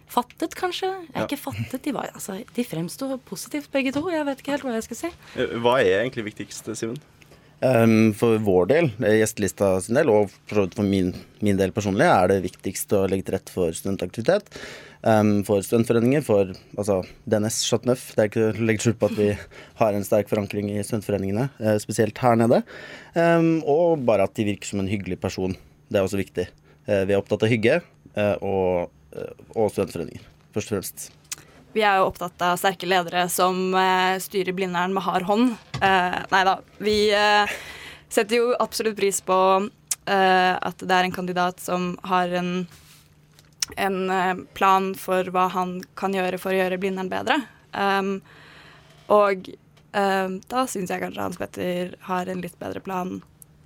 fattet, 0.09 0.55
kanskje? 0.59 0.89
Jeg 0.89 1.15
er 1.15 1.21
Ja. 1.21 1.27
ikke 1.27 1.39
fattet. 1.43 1.83
De, 1.85 1.93
var, 1.93 2.11
altså, 2.15 2.39
de 2.55 2.65
fremsto 2.65 3.11
positivt, 3.29 3.71
begge 3.73 3.93
to. 3.93 4.05
Jeg 4.11 4.25
vet 4.27 4.39
ikke 4.43 4.55
helt 4.57 4.63
hva 4.69 4.75
jeg 4.79 4.87
skal 4.89 4.97
si. 5.05 5.11
Eh, 5.37 5.57
Hva 5.61 5.79
er 5.83 6.03
egentlig 6.05 6.25
viktigst, 6.33 6.71
Simen? 6.79 6.99
Um, 7.61 8.13
for 8.15 8.39
vår 8.39 8.69
del, 8.71 8.89
gjestelista 9.03 9.81
sin 9.83 9.97
del, 9.99 10.07
og 10.15 10.29
for, 10.47 10.69
for 10.77 10.87
min, 10.87 11.09
min 11.43 11.57
del 11.59 11.73
personlig, 11.75 12.07
er 12.07 12.29
det 12.31 12.45
viktigst 12.45 12.93
å 12.95 13.01
legge 13.11 13.25
til 13.27 13.35
rette 13.35 13.51
for 13.51 13.75
studentaktivitet. 13.75 14.47
Um, 15.03 15.43
for 15.47 15.59
studentforeninger, 15.67 16.23
for 16.23 16.53
altså, 16.79 17.01
DNS 17.27 17.59
Chateauneuf. 17.67 18.05
Det 18.15 18.23
er 18.23 18.31
ikke 18.31 18.47
å 18.53 18.63
legge 18.63 18.85
skjul 18.87 18.95
på 19.01 19.11
at 19.11 19.19
vi 19.19 19.29
har 19.83 19.93
en 19.99 20.07
sterk 20.07 20.31
forankring 20.31 20.71
i 20.71 20.85
studentforeningene, 20.87 21.49
spesielt 21.83 22.19
her 22.23 22.39
nede. 22.39 22.63
Um, 23.19 23.59
og 23.67 24.07
bare 24.07 24.31
at 24.31 24.39
de 24.39 24.47
virker 24.53 24.71
som 24.71 24.79
en 24.85 24.91
hyggelig 24.91 25.19
person. 25.27 25.59
Det 25.91 25.99
er 25.99 26.07
også 26.07 26.23
viktig. 26.23 26.47
Eh, 26.89 27.05
vi 27.05 27.13
er 27.13 27.21
opptatt 27.21 27.45
av 27.45 27.53
hygge 27.53 27.81
eh, 28.17 28.35
og, 28.41 28.89
eh, 29.13 29.33
og 29.55 29.69
studentforeninger, 29.73 30.25
først 30.57 30.71
og 30.71 30.77
fremst. 30.79 31.09
Vi 31.77 31.85
er 31.85 32.01
jo 32.01 32.09
opptatt 32.09 32.41
av 32.43 32.57
sterke 32.57 32.89
ledere 32.89 33.27
som 33.31 33.77
styrer 34.25 34.57
Blindern 34.57 34.95
med 34.97 35.05
hard 35.05 35.27
hånd. 35.29 35.51
Eh, 35.85 36.17
nei 36.33 36.41
da. 36.49 36.55
Vi 36.81 36.97
setter 38.09 38.41
jo 38.41 38.55
absolutt 38.57 38.97
pris 38.97 39.21
på 39.21 39.37
eh, 40.09 40.55
at 40.57 40.81
det 40.81 40.97
er 40.97 41.07
en 41.07 41.15
kandidat 41.15 41.61
som 41.61 41.93
har 42.09 42.33
en, 42.41 42.65
en 43.77 43.99
plan 44.57 44.91
for 44.97 45.29
hva 45.35 45.51
han 45.53 45.77
kan 46.01 46.17
gjøre 46.17 46.41
for 46.41 46.57
å 46.57 46.59
gjøre 46.63 46.81
Blindern 46.81 47.13
bedre. 47.13 47.43
Um, 47.77 48.17
og 49.13 49.53
da 49.93 50.63
syns 50.69 50.93
jeg 50.93 51.01
kanskje 51.01 51.23
Hans 51.25 51.39
Petter 51.41 51.95
har 52.07 52.29
en 52.29 52.43
litt 52.45 52.57
bedre 52.61 52.81
plan 52.85 53.19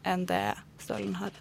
enn 0.07 0.27
det 0.31 0.55
Stølen 0.83 1.17
har. 1.19 1.35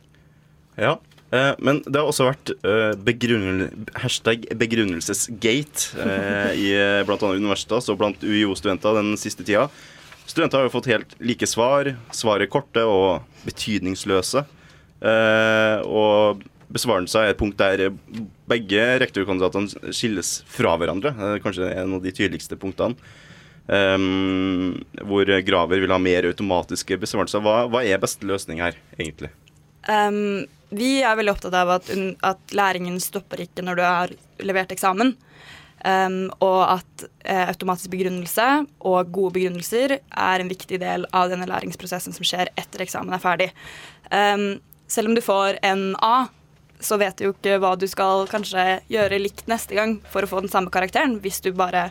Ja. 0.77 0.95
Eh, 1.31 1.53
men 1.63 1.79
det 1.87 1.95
har 1.95 2.09
også 2.09 2.27
vært 2.27 2.51
eh, 2.59 2.91
begrunnel 3.07 3.69
hashtag 4.03 4.49
begrunnelsesgate 4.59 6.03
eh, 6.03 6.51
i 6.59 6.69
bl.a. 6.75 7.05
blant 7.07 7.23
annet 7.23 7.39
Universitas 7.39 7.87
og 7.91 8.01
blant 8.01 8.25
UiO-studenter 8.25 8.99
den 8.99 9.13
siste 9.19 9.45
tida. 9.47 9.69
Studenter 10.27 10.59
har 10.59 10.67
jo 10.67 10.75
fått 10.75 10.91
helt 10.91 11.15
like 11.23 11.47
svar. 11.47 11.93
Svar 12.15 12.43
er 12.43 12.51
korte 12.51 12.83
og 12.87 13.23
betydningsløse. 13.47 14.43
Eh, 15.01 15.77
og 15.87 16.43
besvarelser 16.71 17.25
er 17.25 17.33
et 17.33 17.39
punkt 17.39 17.59
der 17.59 17.89
begge 18.51 18.85
rektorkandidatene 19.01 19.95
skilles 19.95 20.39
fra 20.51 20.75
hverandre. 20.79 21.11
Det 21.15 21.33
er 21.35 21.43
kanskje 21.43 21.73
en 21.73 21.97
av 21.97 22.05
de 22.05 22.15
tydeligste 22.15 22.59
punktene. 22.59 22.95
Um, 23.71 24.81
hvor 25.07 25.29
Graver 25.47 25.79
vil 25.79 25.93
ha 25.93 25.99
mer 26.01 26.25
automatiske 26.27 26.97
besvarelser. 26.99 27.43
Hva, 27.45 27.69
hva 27.71 27.83
er 27.87 28.01
beste 28.01 28.27
løsning 28.27 28.59
her, 28.59 28.75
egentlig? 28.97 29.29
Um, 29.87 30.43
vi 30.71 31.01
er 31.03 31.17
veldig 31.19 31.33
opptatt 31.33 31.55
av 31.57 31.75
at, 31.77 31.91
at 32.25 32.55
læringen 32.55 32.99
stopper 33.03 33.43
ikke 33.43 33.65
når 33.65 33.79
du 33.79 33.83
har 33.85 34.15
levert 34.43 34.71
eksamen. 34.73 35.15
Um, 35.81 36.27
og 36.45 36.59
at 36.77 37.03
eh, 37.25 37.47
automatisk 37.49 37.89
begrunnelse 37.89 38.43
og 38.85 39.07
gode 39.15 39.33
begrunnelser 39.39 39.95
er 39.97 40.43
en 40.43 40.51
viktig 40.51 40.77
del 40.83 41.07
av 41.09 41.31
denne 41.31 41.47
læringsprosessen 41.49 42.13
som 42.13 42.27
skjer 42.27 42.51
etter 42.53 42.83
eksamen 42.85 43.15
er 43.17 43.23
ferdig. 43.23 43.47
Um, 44.13 44.61
selv 44.85 45.09
om 45.09 45.17
du 45.17 45.23
får 45.25 45.57
en 45.65 45.95
A, 46.05 46.27
så 46.81 46.99
vet 47.01 47.17
du 47.17 47.25
jo 47.27 47.33
ikke 47.33 47.57
hva 47.63 47.73
du 47.79 47.87
skal 47.89 48.27
kanskje 48.29 48.81
gjøre 48.93 49.21
likt 49.23 49.49
neste 49.49 49.77
gang 49.77 49.97
for 50.11 50.21
å 50.21 50.29
få 50.29 50.43
den 50.45 50.53
samme 50.53 50.69
karakteren, 50.73 51.17
hvis 51.23 51.41
du 51.41 51.49
bare 51.55 51.89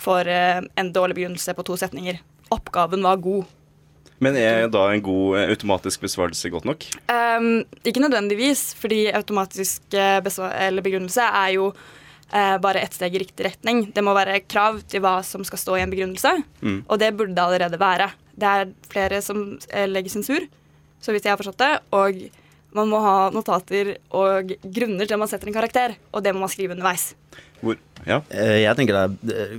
får 0.00 0.32
eh, 0.32 0.64
en 0.80 0.92
dårlig 0.94 1.18
begrunnelse 1.18 1.52
på 1.56 1.66
to 1.68 1.76
setninger. 1.80 2.20
Oppgaven 2.54 3.04
var 3.04 3.20
god. 3.20 3.57
Men 4.24 4.34
er 4.40 4.66
da 4.72 4.86
en 4.90 5.02
god 5.04 5.36
eh, 5.38 5.50
automatisk 5.54 6.02
besvarelse 6.02 6.50
godt 6.50 6.66
nok? 6.66 6.86
Um, 7.12 7.62
ikke 7.86 8.02
nødvendigvis, 8.02 8.72
fordi 8.78 9.04
automatisk 9.14 9.94
eh, 9.94 10.18
eller 10.66 10.82
begrunnelse 10.82 11.22
er 11.22 11.52
jo 11.54 11.68
uh, 11.70 12.56
bare 12.62 12.82
ett 12.82 12.96
steg 12.98 13.14
i 13.14 13.22
riktig 13.22 13.46
retning. 13.46 13.84
Det 13.94 14.02
må 14.04 14.14
være 14.18 14.40
krav 14.50 14.80
til 14.90 15.04
hva 15.04 15.20
som 15.26 15.46
skal 15.46 15.62
stå 15.62 15.78
i 15.78 15.84
en 15.86 15.94
begrunnelse, 15.94 16.34
Mm. 16.60 16.80
og 16.88 16.98
det 16.98 17.12
burde 17.16 17.34
det 17.36 17.44
allerede 17.44 17.78
være. 17.78 18.10
Det 18.38 18.48
er 18.48 18.72
flere 18.90 19.22
som 19.22 19.58
legger 19.86 20.10
sensur, 20.10 20.44
så 21.00 21.14
vidt 21.14 21.24
jeg 21.26 21.32
har 21.32 21.38
forstått 21.38 21.62
det, 21.62 21.72
og 21.94 22.18
man 22.74 22.90
må 22.90 22.98
ha 23.00 23.30
notater 23.32 23.94
og 24.14 24.50
grunner 24.62 25.06
til 25.06 25.14
at 25.16 25.22
man 25.22 25.30
setter 25.30 25.48
en 25.48 25.56
karakter, 25.56 25.94
og 26.12 26.22
det 26.22 26.34
må 26.34 26.42
man 26.42 26.50
skrive 26.52 26.74
underveis. 26.74 27.12
Hvor, 27.62 27.78
ja. 28.06 28.20
Eh, 28.30 28.62
Jeg 28.66 28.76
tenker 28.78 28.98
det 29.24 29.34
er 29.34 29.58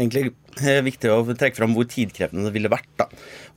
egentlig 0.00 0.32
eh, 0.60 0.80
viktig 0.86 1.10
å 1.12 1.22
trekke 1.30 1.58
fram 1.58 1.74
hvor 1.76 1.86
tidkrevende 1.90 2.48
det 2.48 2.54
ville 2.56 2.72
vært 2.72 2.90
da, 3.00 3.06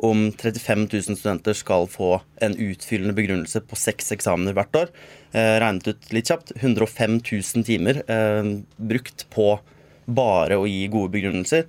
om 0.03 0.27
35 0.31 0.85
000 0.85 1.17
studenter 1.17 1.57
skal 1.57 1.87
få 1.91 2.17
en 2.43 2.55
utfyllende 2.55 3.15
begrunnelse 3.17 3.63
på 3.67 3.79
seks 3.79 4.13
eksamener 4.15 4.55
hvert 4.57 4.79
år. 4.83 4.93
Eh, 5.33 5.55
regnet 5.63 5.89
ut 5.89 6.13
litt 6.15 6.31
kjapt 6.31 6.55
105 6.59 7.19
000 7.21 7.67
timer 7.67 8.03
eh, 8.05 8.49
brukt 8.77 9.27
på 9.33 9.55
bare 10.05 10.59
å 10.59 10.67
gi 10.67 10.85
gode 10.91 11.13
begrunnelser. 11.15 11.65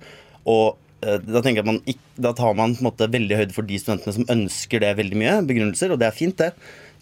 Og 0.51 0.75
eh, 1.01 1.19
da 1.23 1.41
jeg 1.45 1.63
at 1.63 1.71
man 1.71 1.81
da 2.19 2.35
tar 2.35 2.55
man 2.55 2.75
på 2.75 2.83
en 2.83 2.89
måte 2.91 3.09
veldig 3.11 3.41
høyde 3.41 3.55
for 3.55 3.67
de 3.67 3.79
studentene 3.81 4.15
som 4.15 4.29
ønsker 4.31 4.83
det 4.83 4.93
veldig 4.99 5.19
mye, 5.19 5.35
begrunnelser, 5.47 5.91
og 5.91 5.99
det 6.01 6.09
er 6.09 6.15
fint, 6.15 6.37
det. 6.39 6.53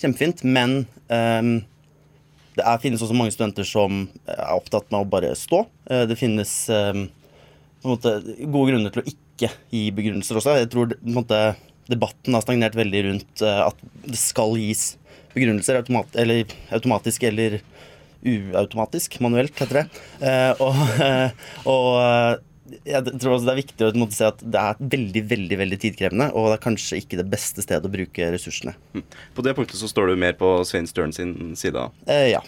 Kjempefint. 0.01 0.45
Men 0.45 0.83
eh, 1.13 1.63
det 2.57 2.63
er, 2.65 2.81
finnes 2.81 3.01
også 3.01 3.17
mange 3.17 3.33
studenter 3.33 3.65
som 3.67 4.05
er 4.29 4.53
opptatt 4.53 4.89
med 4.93 5.01
å 5.01 5.09
bare 5.09 5.33
stå. 5.37 5.63
Eh, 5.89 6.05
Det 6.09 6.17
finnes 6.19 6.53
eh, 6.69 6.91
en 6.93 7.07
måte, 7.87 8.15
gode 8.43 8.71
grunner 8.71 8.93
til 8.93 9.03
å 9.03 9.11
ikke 9.13 9.51
gi 9.73 9.83
begrunnelser 9.95 10.39
også. 10.39 10.57
Jeg 10.61 10.71
tror 10.73 10.95
måte, 11.05 11.41
debatten 11.91 12.37
har 12.37 12.45
stagnert 12.45 12.77
veldig 12.79 13.03
rundt 13.09 13.43
eh, 13.43 13.61
at 13.65 13.85
det 14.05 14.19
skal 14.19 14.55
gis 14.59 14.93
begrunnelser 15.33 15.81
automat 15.81 16.15
eller, 16.19 16.45
automatisk 16.75 17.25
eller 17.29 17.59
uautomatisk, 18.23 19.19
manuelt, 19.23 19.55
heter 19.59 19.81
det. 19.81 19.85
Eh, 20.23 20.63
og, 20.63 20.79
og 21.73 22.41
jeg 22.87 23.03
tror 23.19 23.35
også 23.35 23.47
det 23.47 23.53
er 23.53 23.59
viktig 23.59 23.87
å 23.87 24.07
si 24.13 24.23
at 24.25 24.39
det 24.41 24.61
er 24.61 24.79
veldig 24.93 25.23
veldig, 25.29 25.57
veldig 25.59 25.79
tidkrevende, 25.83 26.29
og 26.31 26.49
det 26.49 26.57
er 26.57 26.63
kanskje 26.63 27.01
ikke 27.01 27.19
det 27.19 27.27
beste 27.31 27.65
stedet 27.65 27.89
å 27.89 27.93
bruke 27.93 28.31
ressursene. 28.33 28.75
På 29.35 29.45
det 29.45 29.55
punktet 29.57 29.79
så 29.79 29.89
står 29.91 30.11
du 30.13 30.23
mer 30.23 30.37
på 30.39 30.55
Svein 30.67 30.87
Støren 30.89 31.13
sin 31.15 31.53
side? 31.59 31.89
Eh, 32.07 32.31
ja. 32.33 32.43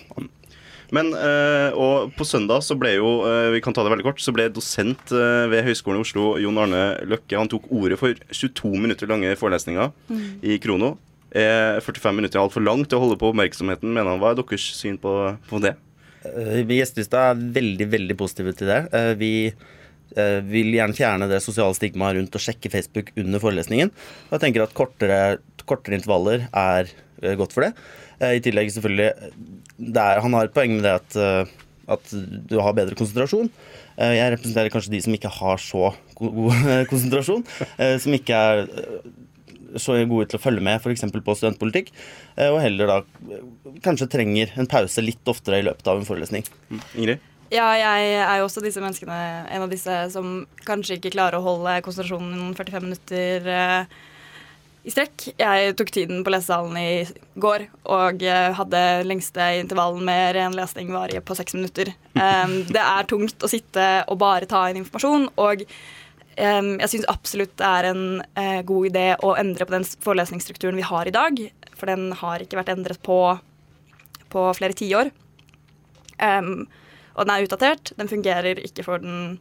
Men, 0.93 1.13
eh, 1.17 1.71
og 1.74 2.12
på 2.17 2.26
søndag 2.28 2.62
så 2.65 2.76
ble 2.78 2.95
jo, 2.98 3.10
eh, 3.26 3.50
vi 3.56 3.62
kan 3.62 3.74
ta 3.74 3.84
det 3.84 3.91
veldig 3.93 4.06
kort, 4.06 4.21
så 4.21 4.34
ble 4.36 4.50
dosent 4.54 5.12
eh, 5.15 5.45
ved 5.50 5.65
Høgskolen 5.65 6.02
i 6.02 6.06
Oslo, 6.06 6.26
Jon 6.41 6.60
Arne 6.62 6.84
Løkke, 7.10 7.38
han 7.39 7.50
tok 7.50 7.65
ordet 7.74 7.98
for 8.02 8.13
22 8.30 8.74
minutter 8.78 9.10
lange 9.10 9.32
forelesninger 9.39 9.91
Mm. 10.10 10.26
i 10.43 10.58
Krono. 10.62 10.98
Er 11.36 11.82
45 11.82 12.15
minutter 12.15 12.39
er 12.39 12.45
altfor 12.45 12.63
langt 12.63 12.88
til 12.89 13.00
å 13.00 13.02
holde 13.02 13.17
på 13.19 13.32
oppmerksomheten, 13.34 13.89
mener 13.91 14.13
han. 14.13 14.19
Hva 14.21 14.32
er 14.32 14.38
deres 14.39 14.67
syn 14.78 14.98
på, 15.02 15.38
på 15.50 15.60
det? 15.63 15.76
Vi 16.24 16.78
i 16.78 16.80
Gjestelista 16.80 17.32
er 17.32 17.41
veldig 17.58 17.89
veldig 17.91 18.15
positive 18.17 18.54
til 18.56 18.67
det. 18.71 19.17
Vi 19.19 19.52
vil 20.15 20.71
gjerne 20.78 20.95
fjerne 20.95 21.28
det 21.28 21.41
sosiale 21.43 21.76
stigmaet 21.76 22.15
rundt 22.15 22.38
å 22.38 22.39
sjekke 22.39 22.71
Facebook 22.71 23.12
under 23.19 23.41
forelesningen. 23.43 23.91
Og 24.30 24.38
jeg 24.38 24.45
tenker 24.45 24.63
at 24.63 24.74
kortere, 24.78 25.19
kortere 25.67 25.98
intervaller 26.00 26.48
er 26.56 26.88
godt 27.36 27.52
for 27.56 27.65
det. 27.67 27.74
Eh, 28.21 28.38
I 28.38 28.43
tillegg 28.43 28.71
selvfølgelig 28.71 29.12
er, 29.79 30.21
Han 30.21 30.33
har 30.33 30.45
et 30.47 30.53
poeng 30.55 30.75
med 30.77 30.83
det 30.88 30.93
at, 31.01 31.15
eh, 31.15 31.53
at 31.95 32.13
du 32.49 32.57
har 32.61 32.73
bedre 32.73 32.95
konsentrasjon. 32.97 33.49
Eh, 33.97 34.15
Jeg 34.17 34.33
representerer 34.38 34.71
kanskje 34.73 34.91
de 34.95 35.01
som 35.01 35.13
ikke 35.13 35.31
har 35.31 35.57
så 35.57 35.93
god 36.15 36.88
konsentrasjon. 36.91 37.45
eh, 37.77 37.97
Som 37.99 38.13
ikke 38.17 38.35
er 38.35 38.67
så 39.75 39.97
gode 40.07 40.29
til 40.31 40.39
å 40.39 40.43
følge 40.43 40.63
med 40.63 40.79
f.eks. 40.79 41.01
på 41.11 41.35
studentpolitikk. 41.35 41.89
Og 42.47 42.61
heller 42.63 42.88
da 42.88 43.01
kanskje 43.83 44.07
trenger 44.07 44.53
en 44.55 44.67
pause 44.71 45.03
litt 45.03 45.27
oftere 45.27 45.59
i 45.59 45.65
løpet 45.67 45.88
av 45.91 45.99
en 45.99 46.07
forelesning. 46.07 46.45
Ingrid? 46.95 47.19
Ja, 47.51 47.67
jeg 47.77 48.13
er 48.23 48.39
jo 48.39 48.47
også 48.47 48.63
disse 48.63 48.79
menneskene, 48.81 49.17
en 49.51 49.61
av 49.65 49.69
disse 49.69 49.93
som 50.13 50.45
kanskje 50.65 50.95
ikke 50.97 51.11
klarer 51.13 51.38
å 51.38 51.43
holde 51.45 51.75
konsentrasjonen 51.85 52.31
i 52.33 52.39
noen 52.39 52.55
45 52.57 52.88
minutter 52.88 53.49
eh, 53.51 53.99
i 54.86 54.93
strekk. 54.93 55.32
Jeg 55.39 55.74
tok 55.80 55.89
tiden 55.93 56.21
på 56.26 56.32
lesesalen 56.34 56.78
i 56.78 56.89
går 57.41 57.65
og 57.89 58.21
eh, 58.26 58.52
hadde 58.54 58.82
lengste 59.10 59.48
intervallen 59.63 60.06
med 60.06 60.36
ren 60.38 60.56
lesning 60.56 60.91
var 60.93 61.10
i 61.10 61.21
på 61.26 61.38
seks 61.38 61.58
minutter. 61.58 61.89
Um, 62.13 62.60
det 62.76 62.82
er 62.82 63.10
tungt 63.10 63.45
å 63.45 63.50
sitte 63.50 63.88
og 64.06 64.19
bare 64.21 64.50
ta 64.50 64.67
inn 64.69 64.84
informasjon, 64.84 65.28
og 65.41 65.65
um, 65.65 66.69
jeg 66.84 66.91
syns 66.91 67.10
absolutt 67.12 67.56
det 67.62 67.71
er 67.71 67.89
en 67.89 68.06
uh, 68.38 68.62
god 68.69 68.91
idé 68.91 69.08
å 69.26 69.34
endre 69.41 69.65
på 69.65 69.74
den 69.74 69.88
forelesningsstrukturen 70.06 70.78
vi 70.78 70.86
har 70.86 71.10
i 71.10 71.15
dag, 71.15 71.41
for 71.74 71.89
den 71.89 72.12
har 72.21 72.45
ikke 72.45 72.62
vært 72.62 72.71
endret 72.76 73.02
på, 73.06 73.19
på 74.30 74.45
flere 74.60 74.78
tiår. 74.78 75.10
Um, 76.21 76.67
og 77.15 77.26
den 77.26 77.34
er 77.34 77.48
utdatert. 77.48 77.91
Den 77.98 78.12
fungerer 78.12 78.62
ikke 78.62 78.86
for 78.86 79.02
den, 79.02 79.39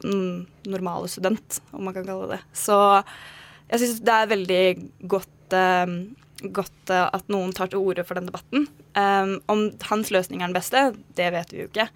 den 0.00 0.24
normale 0.64 1.10
student, 1.12 1.60
om 1.74 1.84
man 1.84 1.94
kan 1.98 2.08
kalle 2.08 2.30
det 2.30 2.38
det. 2.38 2.42
Så 2.56 2.78
jeg 3.72 3.80
syns 3.80 4.02
det 4.04 4.14
er 4.14 4.30
veldig 4.32 4.62
godt, 5.08 5.56
um, 5.56 5.96
godt 6.52 6.92
uh, 6.92 7.08
at 7.08 7.30
noen 7.32 7.54
tar 7.56 7.72
til 7.72 7.80
orde 7.80 8.04
for 8.04 8.18
den 8.18 8.28
debatten. 8.28 8.66
Um, 8.92 9.38
om 9.52 9.66
hans 9.88 10.12
løsning 10.12 10.42
er 10.42 10.50
den 10.50 10.56
beste, 10.56 10.90
det 11.16 11.30
vet 11.32 11.54
vi 11.54 11.62
jo 11.62 11.70
ikke. 11.70 11.88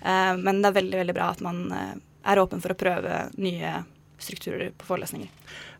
Um, 0.00 0.42
men 0.42 0.62
det 0.62 0.72
er 0.72 0.78
veldig, 0.80 0.98
veldig 1.04 1.16
bra 1.16 1.30
at 1.34 1.44
man 1.44 1.64
uh, 1.70 1.94
er 2.26 2.42
åpen 2.42 2.62
for 2.64 2.74
å 2.74 2.78
prøve 2.78 3.26
nye 3.38 3.82
strukturer 4.22 4.70
på 4.78 4.86
forelesninger. 4.86 5.30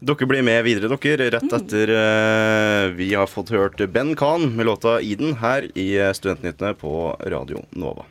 Dere 0.03 0.27
blir 0.27 0.43
med 0.47 0.63
videre, 0.67 0.91
dere, 0.95 1.29
rett 1.37 1.59
etter 1.59 1.95
uh, 1.95 2.95
vi 2.95 3.13
har 3.15 3.31
fått 3.31 3.55
hørt 3.55 3.83
Ben 3.95 4.15
Khan 4.19 4.53
med 4.55 4.71
låta 4.71 5.01
'Iden' 5.01 5.39
her 5.43 5.71
i 5.75 5.91
Studentnyttene 6.15 6.75
på 6.79 7.17
Radio 7.27 7.67
Nova. 7.75 8.07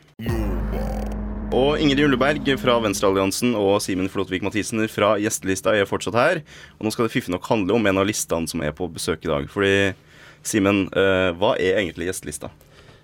Og 1.51 1.81
Ingrid 1.83 2.05
Ulleberg 2.05 2.47
fra 2.61 2.77
Venstrealliansen 2.79 3.57
og 3.59 3.81
Simen 3.83 4.07
Flotvik 4.11 4.43
Mathisen 4.45 4.85
fra 4.87 5.17
gjestelista 5.19 5.73
er 5.75 5.87
fortsatt 5.89 6.15
her. 6.15 6.39
Og 6.77 6.85
nå 6.87 6.91
skal 6.95 7.09
det 7.09 7.11
fiffig 7.11 7.33
nok 7.33 7.49
handle 7.51 7.75
om 7.75 7.89
en 7.89 7.99
av 7.99 8.07
listene 8.07 8.47
som 8.47 8.61
er 8.63 8.71
på 8.75 8.87
besøk 8.87 9.25
i 9.27 9.31
dag. 9.33 9.49
Fordi, 9.51 9.73
Simen, 10.47 10.85
eh, 10.95 11.31
hva 11.35 11.57
er 11.59 11.81
egentlig 11.81 12.07
gjestelista? 12.07 12.47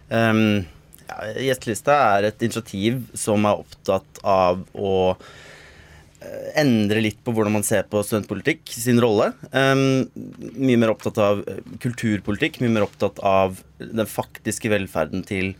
Um, 0.07 0.63
ja, 1.09 1.17
Gjestelista 1.49 1.97
er 2.15 2.29
et 2.29 2.45
initiativ 2.47 3.01
som 3.19 3.43
er 3.49 3.65
opptatt 3.65 4.21
av 4.23 4.63
å 4.71 4.93
eh, 5.11 6.47
endre 6.63 7.03
litt 7.03 7.19
på 7.27 7.35
hvordan 7.35 7.57
man 7.57 7.67
ser 7.67 7.83
på 7.91 7.99
studentpolitikk 7.99 8.63
sin 8.71 9.03
rolle. 9.03 9.33
Um, 9.51 10.07
mye 10.55 10.79
mer 10.79 10.95
opptatt 10.95 11.19
av 11.19 11.43
eh, 11.43 11.59
kulturpolitikk, 11.83 12.61
mye 12.63 12.77
mer 12.79 12.87
opptatt 12.87 13.19
av 13.19 13.59
den 13.83 14.07
faktiske 14.07 14.71
velferden 14.71 15.27
til 15.27 15.51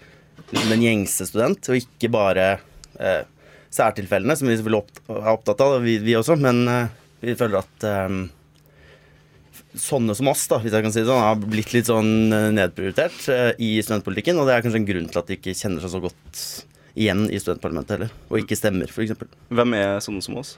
den 0.55 0.87
gjengse 0.87 1.27
student, 1.27 1.67
og 1.67 1.83
ikke 1.83 2.13
bare 2.15 2.49
eh, 2.99 3.23
særtilfellene, 3.73 4.35
som 4.39 4.47
vi 4.49 4.55
selvfølgelig 4.57 5.17
er 5.17 5.31
opptatt 5.33 5.61
av, 5.65 5.77
vi, 5.83 5.97
vi 6.03 6.15
også, 6.19 6.37
men 6.39 6.63
eh, 6.71 6.87
vi 7.23 7.35
føler 7.39 7.61
at 7.63 7.87
eh, 7.87 8.17
sånne 9.77 10.15
som 10.17 10.29
oss, 10.31 10.45
da, 10.49 10.59
hvis 10.63 10.73
jeg 10.73 10.85
kan 10.85 10.93
si 10.93 11.03
det 11.03 11.09
sånn, 11.09 11.21
har 11.23 11.41
blitt 11.41 11.73
litt 11.75 11.89
sånn 11.89 12.13
eh, 12.33 12.47
nedprioritert 12.55 13.27
eh, 13.33 13.51
i 13.61 13.75
studentpolitikken. 13.83 14.39
Og 14.41 14.47
det 14.49 14.55
er 14.57 14.65
kanskje 14.65 14.81
en 14.81 14.89
grunn 14.89 15.09
til 15.11 15.21
at 15.21 15.29
de 15.29 15.37
ikke 15.37 15.55
kjenner 15.57 15.83
seg 15.83 15.93
så 15.93 16.01
godt 16.07 16.41
igjen 16.97 17.27
i 17.29 17.37
studentparlamentet 17.41 17.97
heller. 17.97 18.15
Og 18.31 18.41
ikke 18.41 18.57
stemmer, 18.57 18.89
f.eks. 18.89 19.13
Hvem 19.53 19.77
er 19.77 19.99
sånne 20.01 20.23
som 20.25 20.39
oss? 20.41 20.55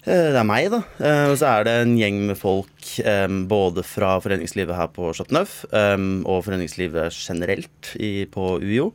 Det 0.00 0.32
er 0.32 0.46
meg, 0.48 0.70
da. 0.72 0.80
Eh, 1.04 1.26
Og 1.28 1.36
så 1.38 1.50
er 1.50 1.66
det 1.68 1.74
en 1.82 1.94
gjeng 2.00 2.22
med 2.30 2.38
folk 2.40 2.86
eh, 3.04 3.26
både 3.50 3.84
fra 3.84 4.14
foreningslivet 4.24 4.78
her 4.78 4.88
på 4.96 5.10
Chateau 5.14 5.36
Neuf 5.36 5.58
eh, 5.76 5.96
og 6.24 6.40
foreningslivet 6.46 7.12
generelt 7.20 7.92
på 8.32 8.46
UiO. 8.64 8.90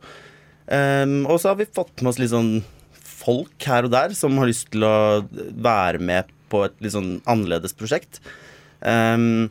Eh, 0.68 1.06
Og 1.26 1.38
så 1.42 1.52
har 1.52 1.60
vi 1.60 1.68
fått 1.68 2.02
med 2.02 2.10
oss 2.14 2.18
litt 2.22 2.32
sånn 2.34 2.56
folk 3.16 3.66
her 3.66 3.86
og 3.88 3.92
der 3.94 4.12
som 4.14 4.36
har 4.38 4.46
lyst 4.50 4.68
til 4.74 4.84
å 4.86 5.24
være 5.62 5.98
med 6.02 6.28
på 6.52 6.60
et 6.66 6.76
litt 6.84 6.94
sånn 6.94 7.16
annerledes 7.26 7.74
prosjekt. 7.74 8.20
Um, 8.86 9.48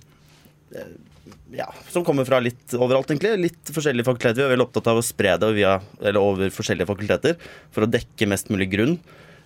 ja, 1.56 1.68
som 1.92 2.06
kommer 2.08 2.28
fra 2.28 2.40
litt 2.44 2.74
overalt, 2.78 3.10
egentlig. 3.12 3.34
Litt 3.50 3.72
forskjellige 3.76 4.08
fakulteter. 4.08 4.42
Vi 4.42 4.46
er 4.48 4.54
veldig 4.56 4.68
opptatt 4.70 4.90
av 4.92 5.00
å 5.00 5.04
spre 5.06 5.36
det 5.42 5.50
via, 5.58 5.78
eller 6.02 6.22
over 6.22 6.52
forskjellige 6.56 6.88
fakulteter 6.90 7.36
for 7.76 7.86
å 7.86 7.92
dekke 7.92 8.28
mest 8.32 8.52
mulig 8.54 8.70
grunn. 8.72 8.98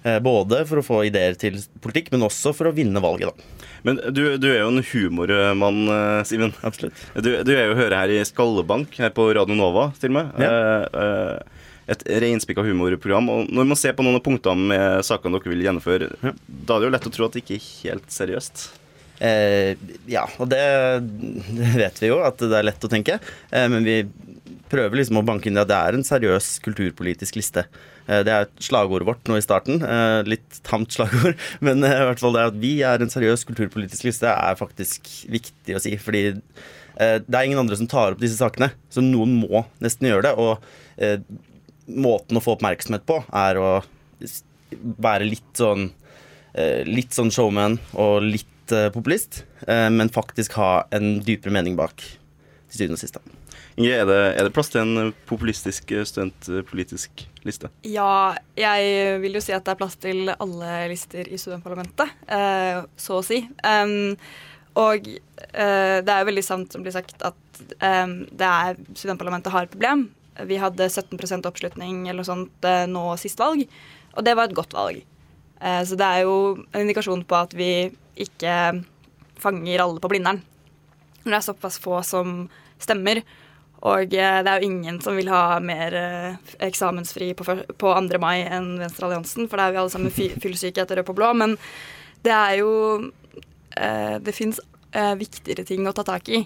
Eh, 0.03 0.19
Både 0.23 0.61
for 0.69 0.79
å 0.81 0.85
få 0.85 1.01
ideer 1.09 1.35
til 1.39 1.57
politikk, 1.83 2.11
men 2.13 2.25
også 2.29 2.53
for 2.55 2.69
å 2.69 2.75
vinne 2.75 3.01
valget, 3.03 3.33
da. 3.33 3.67
Men 3.87 3.99
du, 4.13 4.23
du 4.41 4.47
er 4.51 4.61
jo 4.61 4.71
en 4.73 4.83
humormann, 4.93 5.81
eh, 5.95 6.23
Simen. 6.29 6.53
Absolutt. 6.65 7.01
Du, 7.17 7.31
du 7.45 7.53
er 7.55 7.65
jo 7.69 7.75
å 7.75 7.79
høre 7.81 7.99
her 8.03 8.13
i 8.13 8.21
Skallebank 8.27 8.95
her 9.01 9.13
på 9.15 9.29
Radio 9.35 9.57
Nova, 9.57 9.89
til 9.99 10.13
og 10.13 10.19
med. 10.19 10.37
Eh, 10.37 11.01
eh, 11.03 11.58
et 11.89 12.03
reinspikka 12.23 12.65
humorprogram. 12.65 13.29
Og 13.33 13.53
når 13.53 13.69
man 13.71 13.79
ser 13.79 13.95
på 13.97 14.05
noen 14.05 14.19
av 14.19 14.25
punktene 14.25 14.69
med 14.73 15.07
sakene 15.07 15.39
dere 15.39 15.53
vil 15.53 15.65
gjennomføre, 15.65 16.11
da 16.21 16.75
er 16.75 16.83
det 16.83 16.89
jo 16.89 16.93
lett 16.95 17.09
å 17.09 17.15
tro 17.15 17.27
at 17.27 17.35
det 17.35 17.43
ikke 17.43 17.57
er 17.57 17.69
helt 17.69 18.13
seriøst. 18.13 18.67
Eh, 19.19 19.75
ja, 20.07 20.23
og 20.39 20.47
det, 20.51 20.63
vet 21.75 21.99
vi 21.99 22.11
jo, 22.11 22.21
at 22.23 22.39
det 22.39 22.55
er 22.55 22.67
lett 22.69 22.85
å 22.85 22.91
tenke. 22.91 23.19
Eh, 23.51 23.67
men 23.71 23.87
vi 23.87 24.01
prøver 24.69 24.99
liksom 24.99 25.19
å 25.19 25.25
banke 25.25 25.49
inn 25.49 25.59
at 25.59 25.69
det 25.69 25.77
er 25.77 25.97
en 25.97 26.05
seriøs 26.05 26.57
kulturpolitisk 26.65 27.39
liste. 27.39 27.65
Eh, 28.07 28.21
det 28.25 28.35
er 28.35 28.49
slagordet 28.63 29.09
vårt 29.09 29.29
nå 29.29 29.39
i 29.39 29.43
starten. 29.43 29.83
Eh, 29.83 30.21
litt 30.29 30.61
tamt 30.67 30.95
slagord, 30.95 31.35
men 31.65 31.83
eh, 31.83 31.97
i 31.99 32.07
hvert 32.09 32.23
fall 32.23 32.37
det 32.37 32.47
at 32.51 32.61
vi 32.61 32.73
er 32.87 33.03
en 33.03 33.11
seriøs 33.11 33.45
kulturpolitisk 33.49 34.07
liste, 34.07 34.31
er 34.31 34.59
faktisk 34.59 35.11
viktig 35.31 35.75
å 35.75 35.83
si. 35.83 35.95
Fordi 36.01 36.23
eh, 36.31 37.17
det 37.19 37.35
er 37.35 37.43
ingen 37.43 37.61
andre 37.65 37.79
som 37.79 37.89
tar 37.91 38.15
opp 38.15 38.23
disse 38.23 38.39
sakene, 38.39 38.71
så 38.93 39.03
noen 39.03 39.35
må 39.43 39.65
nesten 39.83 40.09
gjøre 40.11 40.29
det. 40.29 40.35
Og 40.39 41.03
eh, 41.03 41.19
måten 41.89 42.37
å 42.37 42.43
få 42.43 42.55
oppmerksomhet 42.57 43.05
på 43.09 43.21
er 43.35 43.59
å 43.59 43.71
være 45.01 45.27
litt 45.27 45.57
sånn 45.57 45.89
eh, 46.53 46.85
Litt 46.87 47.15
sånn 47.15 47.31
showman 47.33 47.79
og 47.97 48.21
litt 48.25 48.73
eh, 48.75 48.89
populist, 48.93 49.43
eh, 49.67 49.87
men 49.93 50.11
faktisk 50.13 50.57
ha 50.59 50.71
en 50.95 51.19
dypere 51.25 51.53
mening 51.53 51.77
bak, 51.79 52.03
til 52.69 52.83
syvende 52.83 52.99
og 52.99 53.03
sist. 53.03 53.19
Inge, 53.79 53.93
er 53.95 54.05
det, 54.09 54.19
er 54.35 54.45
det 54.45 54.53
plass 54.53 54.71
til 54.73 54.81
en 54.83 55.13
populistisk 55.29 55.93
studentpolitisk 56.09 57.23
liste? 57.47 57.69
Ja, 57.87 58.35
jeg 58.59 59.17
vil 59.23 59.37
jo 59.37 59.43
si 59.43 59.55
at 59.55 59.65
det 59.65 59.73
er 59.73 59.79
plass 59.79 59.95
til 60.01 60.33
alle 60.35 60.73
lister 60.91 61.29
i 61.29 61.39
studentparlamentet, 61.39 62.17
eh, 62.27 62.83
så 62.99 63.21
å 63.21 63.25
si. 63.25 63.41
Og 64.79 65.09
eh, 65.09 65.97
det 66.03 66.11
er 66.13 66.21
jo 66.21 66.29
veldig 66.29 66.45
sant 66.45 66.75
som 66.75 66.83
blir 66.85 66.95
sagt 66.95 67.23
at 67.25 67.37
det 67.59 68.47
er, 68.47 68.77
studentparlamentet 68.95 69.51
har 69.51 69.65
et 69.65 69.71
problem. 69.73 70.05
Vi 70.47 70.57
hadde 70.61 70.85
17% 70.87 71.47
oppslutning 71.49 72.07
eller 72.07 72.21
noe 72.21 72.27
sånt 72.27 72.65
eh, 72.67 72.85
nå 72.87 73.03
sist 73.19 73.39
valg, 73.41 73.65
og 74.15 74.23
det 74.25 74.35
var 74.37 74.47
et 74.49 74.55
godt 74.57 74.73
valg. 74.77 75.01
Eh, 75.59 75.81
så 75.83 75.97
det 75.99 76.05
er 76.07 76.23
jo 76.23 76.35
en 76.71 76.81
indikasjon 76.85 77.25
på 77.27 77.35
at 77.39 77.53
vi 77.57 77.89
ikke 78.19 78.53
fanger 79.39 79.83
alle 79.83 79.99
på 80.03 80.09
Blindern. 80.11 80.41
Når 81.23 81.29
det 81.33 81.37
er 81.39 81.45
såpass 81.49 81.79
få 81.83 81.99
som 82.07 82.49
stemmer. 82.79 83.21
Og 83.83 84.11
eh, 84.15 84.39
det 84.43 84.51
er 84.51 84.59
jo 84.63 84.69
ingen 84.71 84.99
som 85.03 85.15
vil 85.19 85.29
ha 85.31 85.59
mer 85.63 85.95
eksamensfri 86.63 87.31
på, 87.39 87.45
2. 87.79 87.93
mai 88.19 88.41
enn 88.47 88.73
Venstrealliansen, 88.81 89.47
for 89.51 89.59
da 89.59 89.67
er 89.69 89.75
vi 89.75 89.81
alle 89.83 89.93
sammen 89.93 90.11
fy- 90.15 90.33
fyllesyke 90.39 90.83
etter 90.83 90.99
rød 90.99 91.07
på 91.11 91.15
blå. 91.19 91.33
Men 91.35 91.57
det 92.23 92.35
er 92.35 92.57
jo 92.59 92.71
Det 93.79 94.33
fins 94.35 94.57
viktigere 95.15 95.63
ting 95.63 95.85
å 95.87 95.93
ta 95.95 96.03
tak 96.03 96.27
i. 96.33 96.39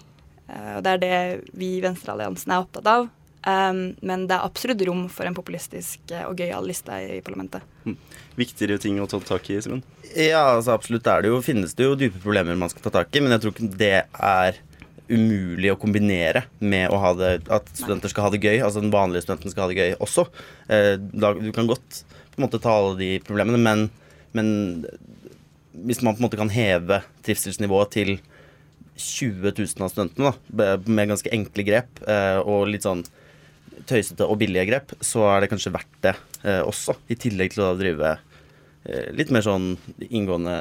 Og 0.76 0.82
det 0.86 0.92
er 0.92 1.00
det 1.02 1.20
vi 1.58 1.70
i 1.78 1.82
Venstrealliansen 1.82 2.52
er 2.54 2.62
opptatt 2.62 2.90
av. 2.92 3.08
Um, 3.44 3.96
men 4.00 4.28
det 4.30 4.38
er 4.38 4.46
absolutt 4.46 4.82
rom 4.88 5.08
for 5.12 5.28
en 5.28 5.36
populistisk 5.36 6.12
eh, 6.16 6.24
og 6.24 6.40
gøyal 6.40 6.64
liste 6.68 6.96
i 7.18 7.20
parlamentet. 7.26 7.66
Viktigere 8.40 8.80
ting 8.80 9.02
å 9.04 9.08
ta 9.10 9.20
tak 9.20 9.50
i, 9.52 9.58
Simen? 9.64 9.82
Ja, 10.16 10.54
altså 10.54 10.76
absolutt 10.78 11.08
er 11.12 11.26
det 11.26 11.34
jo, 11.34 11.42
finnes 11.44 11.76
det 11.76 11.90
jo 11.90 11.98
dype 12.00 12.22
problemer 12.24 12.56
man 12.60 12.72
skal 12.72 12.86
ta 12.86 12.94
tak 13.02 13.12
i, 13.12 13.24
men 13.24 13.36
jeg 13.36 13.44
tror 13.44 13.56
ikke 13.56 13.72
det 13.82 13.98
er 14.08 14.62
umulig 15.12 15.74
å 15.74 15.80
kombinere 15.80 16.46
med 16.64 16.88
å 16.94 17.00
ha 17.04 17.12
det, 17.20 17.32
at 17.52 17.68
studenter 17.76 18.12
skal 18.14 18.28
ha 18.28 18.34
det 18.34 18.40
gøy. 18.44 18.62
Altså 18.64 18.84
den 18.84 18.94
vanlige 18.94 19.26
studenten 19.26 19.52
skal 19.52 19.66
ha 19.66 19.74
det 19.74 19.80
gøy 19.82 19.98
også. 20.04 20.26
Eh, 20.72 20.94
da, 21.12 21.34
du 21.36 21.52
kan 21.56 21.68
godt 21.70 22.04
på 22.34 22.40
en 22.40 22.46
måte 22.46 22.62
ta 22.64 22.78
alle 22.80 22.96
de 23.02 23.10
problemene, 23.28 23.60
men, 23.60 23.90
men 24.32 24.86
hvis 25.84 26.00
man 26.02 26.16
på 26.16 26.24
en 26.24 26.28
måte 26.30 26.40
kan 26.40 26.54
heve 26.54 27.02
trivselsnivået 27.26 27.92
til 27.94 28.14
20 28.96 29.52
000 29.58 29.84
av 29.84 29.92
studentene 29.92 30.32
da, 30.32 30.72
med 30.86 31.12
ganske 31.12 31.32
enkle 31.34 31.66
grep 31.68 32.02
eh, 32.08 32.40
og 32.40 32.70
litt 32.70 32.86
sånn 32.86 33.04
tøysete 33.90 34.28
og 34.28 34.40
billige 34.42 34.68
grep, 34.70 34.94
så 35.04 35.28
er 35.32 35.44
det 35.44 35.52
kanskje 35.54 35.74
verdt 35.74 35.98
det 36.06 36.16
eh, 36.44 36.62
også. 36.64 36.98
I 37.12 37.20
tillegg 37.20 37.56
til 37.56 37.66
å 37.66 37.74
drive 37.80 38.16
eh, 38.16 39.10
litt 39.16 39.34
mer 39.34 39.46
sånn 39.46 39.74
inngående 40.10 40.58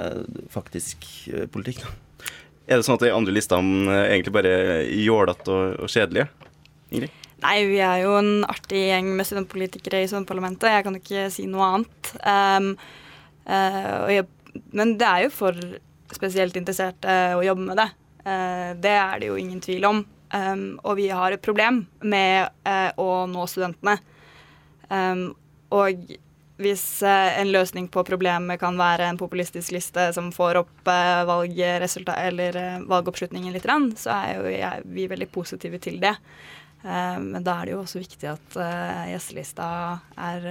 faktisk 0.53 1.07
eh, 1.33 1.49
politikk. 1.53 1.85
Da. 1.85 1.93
Er 2.71 2.79
det 2.79 2.87
sånn 2.87 2.97
at 2.99 3.05
de 3.05 3.13
andre 3.15 3.35
listene 3.35 3.91
eh, 3.91 4.09
egentlig 4.15 4.37
bare 4.37 4.53
er 4.53 4.87
jålete 5.03 5.51
og, 5.51 5.77
og 5.83 5.93
kjedelige? 5.93 6.29
Ingrid? 6.93 7.19
Nei, 7.43 7.57
vi 7.67 7.81
er 7.83 8.05
jo 8.05 8.15
en 8.21 8.45
artig 8.47 8.85
gjeng 8.87 9.09
med 9.19 9.27
studentpolitikere 9.27 10.05
i 10.05 10.11
studentparlamentet. 10.11 10.71
Jeg 10.71 10.87
kan 10.87 10.99
ikke 10.99 11.25
si 11.35 11.49
noe 11.51 11.71
annet. 11.75 12.11
Um, 12.23 12.69
uh, 13.49 14.07
jeg, 14.13 14.29
men 14.71 14.95
det 15.01 15.09
er 15.09 15.25
jo 15.25 15.33
for 15.35 15.59
spesielt 16.13 16.55
interesserte 16.61 17.17
å 17.35 17.43
jobbe 17.43 17.67
med 17.67 17.81
det. 17.83 17.89
Uh, 18.23 18.71
det 18.79 18.95
er 18.95 19.19
det 19.19 19.33
jo 19.33 19.41
ingen 19.41 19.59
tvil 19.65 19.89
om. 19.91 20.05
Um, 20.33 20.79
og 20.81 20.97
vi 20.97 21.11
har 21.13 21.35
et 21.35 21.43
problem 21.45 21.83
med 22.01 22.49
uh, 22.65 22.89
å 22.97 23.27
nå 23.29 23.45
studentene. 23.51 23.99
Um, 24.89 25.35
og 25.73 25.93
hvis 26.63 27.03
uh, 27.05 27.37
en 27.37 27.53
løsning 27.53 27.89
på 27.93 28.05
problemet 28.09 28.61
kan 28.61 28.79
være 28.81 29.09
en 29.11 29.19
populistisk 29.21 29.73
liste 29.77 30.13
som 30.17 30.33
får 30.33 30.57
opp 30.63 30.89
uh, 30.89 31.29
valgoppslutningen 31.29 33.53
litt, 33.53 33.69
så 34.01 34.11
er 34.17 34.39
jo 34.39 34.49
jeg, 34.57 34.83
vi 34.97 35.13
veldig 35.13 35.29
positive 35.35 35.79
til 35.83 36.01
det. 36.03 36.17
men 36.83 37.45
da 37.47 37.61
er 37.61 37.69
det 37.69 37.73
jo 37.77 37.83
også 37.85 37.99
viktig 38.01 38.27
at 38.27 38.57
gjestelista 39.07 39.67
er, 40.19 40.47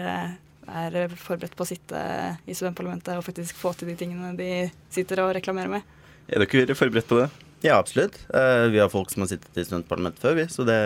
er 0.64 1.12
forberedt 1.20 1.58
på 1.60 1.66
å 1.66 1.68
sitte 1.68 2.00
i 2.48 2.56
studentparlamentet 2.56 3.18
og 3.18 3.26
faktisk 3.26 3.56
få 3.60 3.74
til 3.76 3.92
de 3.92 3.98
tingene 4.00 4.32
de 4.38 4.72
sitter 4.88 5.20
og 5.26 5.36
reklamerer 5.36 5.68
med. 5.74 5.82
Er 6.32 6.40
dere 6.46 6.76
forberedt 6.80 7.10
på 7.10 7.20
det? 7.20 7.28
Ja, 7.62 7.78
absolutt. 7.78 8.18
Uh, 8.34 8.68
vi 8.74 8.80
har 8.82 8.90
folk 8.90 9.12
som 9.14 9.22
har 9.24 9.30
sittet 9.32 9.58
i 9.58 9.66
studentparlamentet 9.66 10.22
før, 10.24 10.38
vi, 10.40 10.48
så 10.50 10.66
det, 10.68 10.78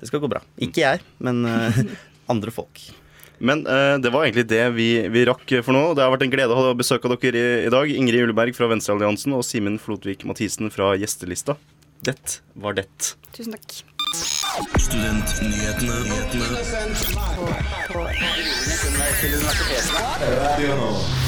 det, 0.00 0.08
skal 0.10 0.22
gå 0.22 0.30
bra. 0.30 0.42
Ikke 0.62 0.84
jeg, 0.84 1.02
men 1.18 1.42
uh, 1.46 1.80
andre 2.32 2.54
folk. 2.54 2.82
Men 3.44 3.64
uh, 3.66 3.96
det 3.98 4.12
var 4.14 4.24
egentlig 4.24 4.46
det 4.52 4.62
vi, 4.76 4.88
vi, 5.10 5.24
rakk 5.26 5.56
for 5.66 5.74
nå. 5.74 5.82
Det 5.98 6.04
har 6.04 6.12
vært 6.14 6.26
en 6.28 6.34
glede 6.34 6.54
å 6.54 6.68
ha 6.70 6.76
besøk 6.78 7.04
av 7.08 7.16
dere 7.18 7.38
i, 7.40 7.64
i 7.66 7.72
dag. 7.74 7.90
Ingrid 7.90 8.20
Juleberg 8.22 8.54
fra 8.56 8.70
Venstrealliansen 8.70 9.34
og 9.34 9.42
Simen 9.46 9.80
Flotvik 9.82 10.22
Mathisen 10.28 10.70
fra 10.74 10.94
Gjestelista. 11.00 11.58
Det 12.04 12.40
var 12.60 12.72
det. 12.78 12.86
Tusen 13.34 13.56
takk. 13.56 13.82
Studentnyhetene. 14.78 15.98
Nyhetene. 20.62 21.23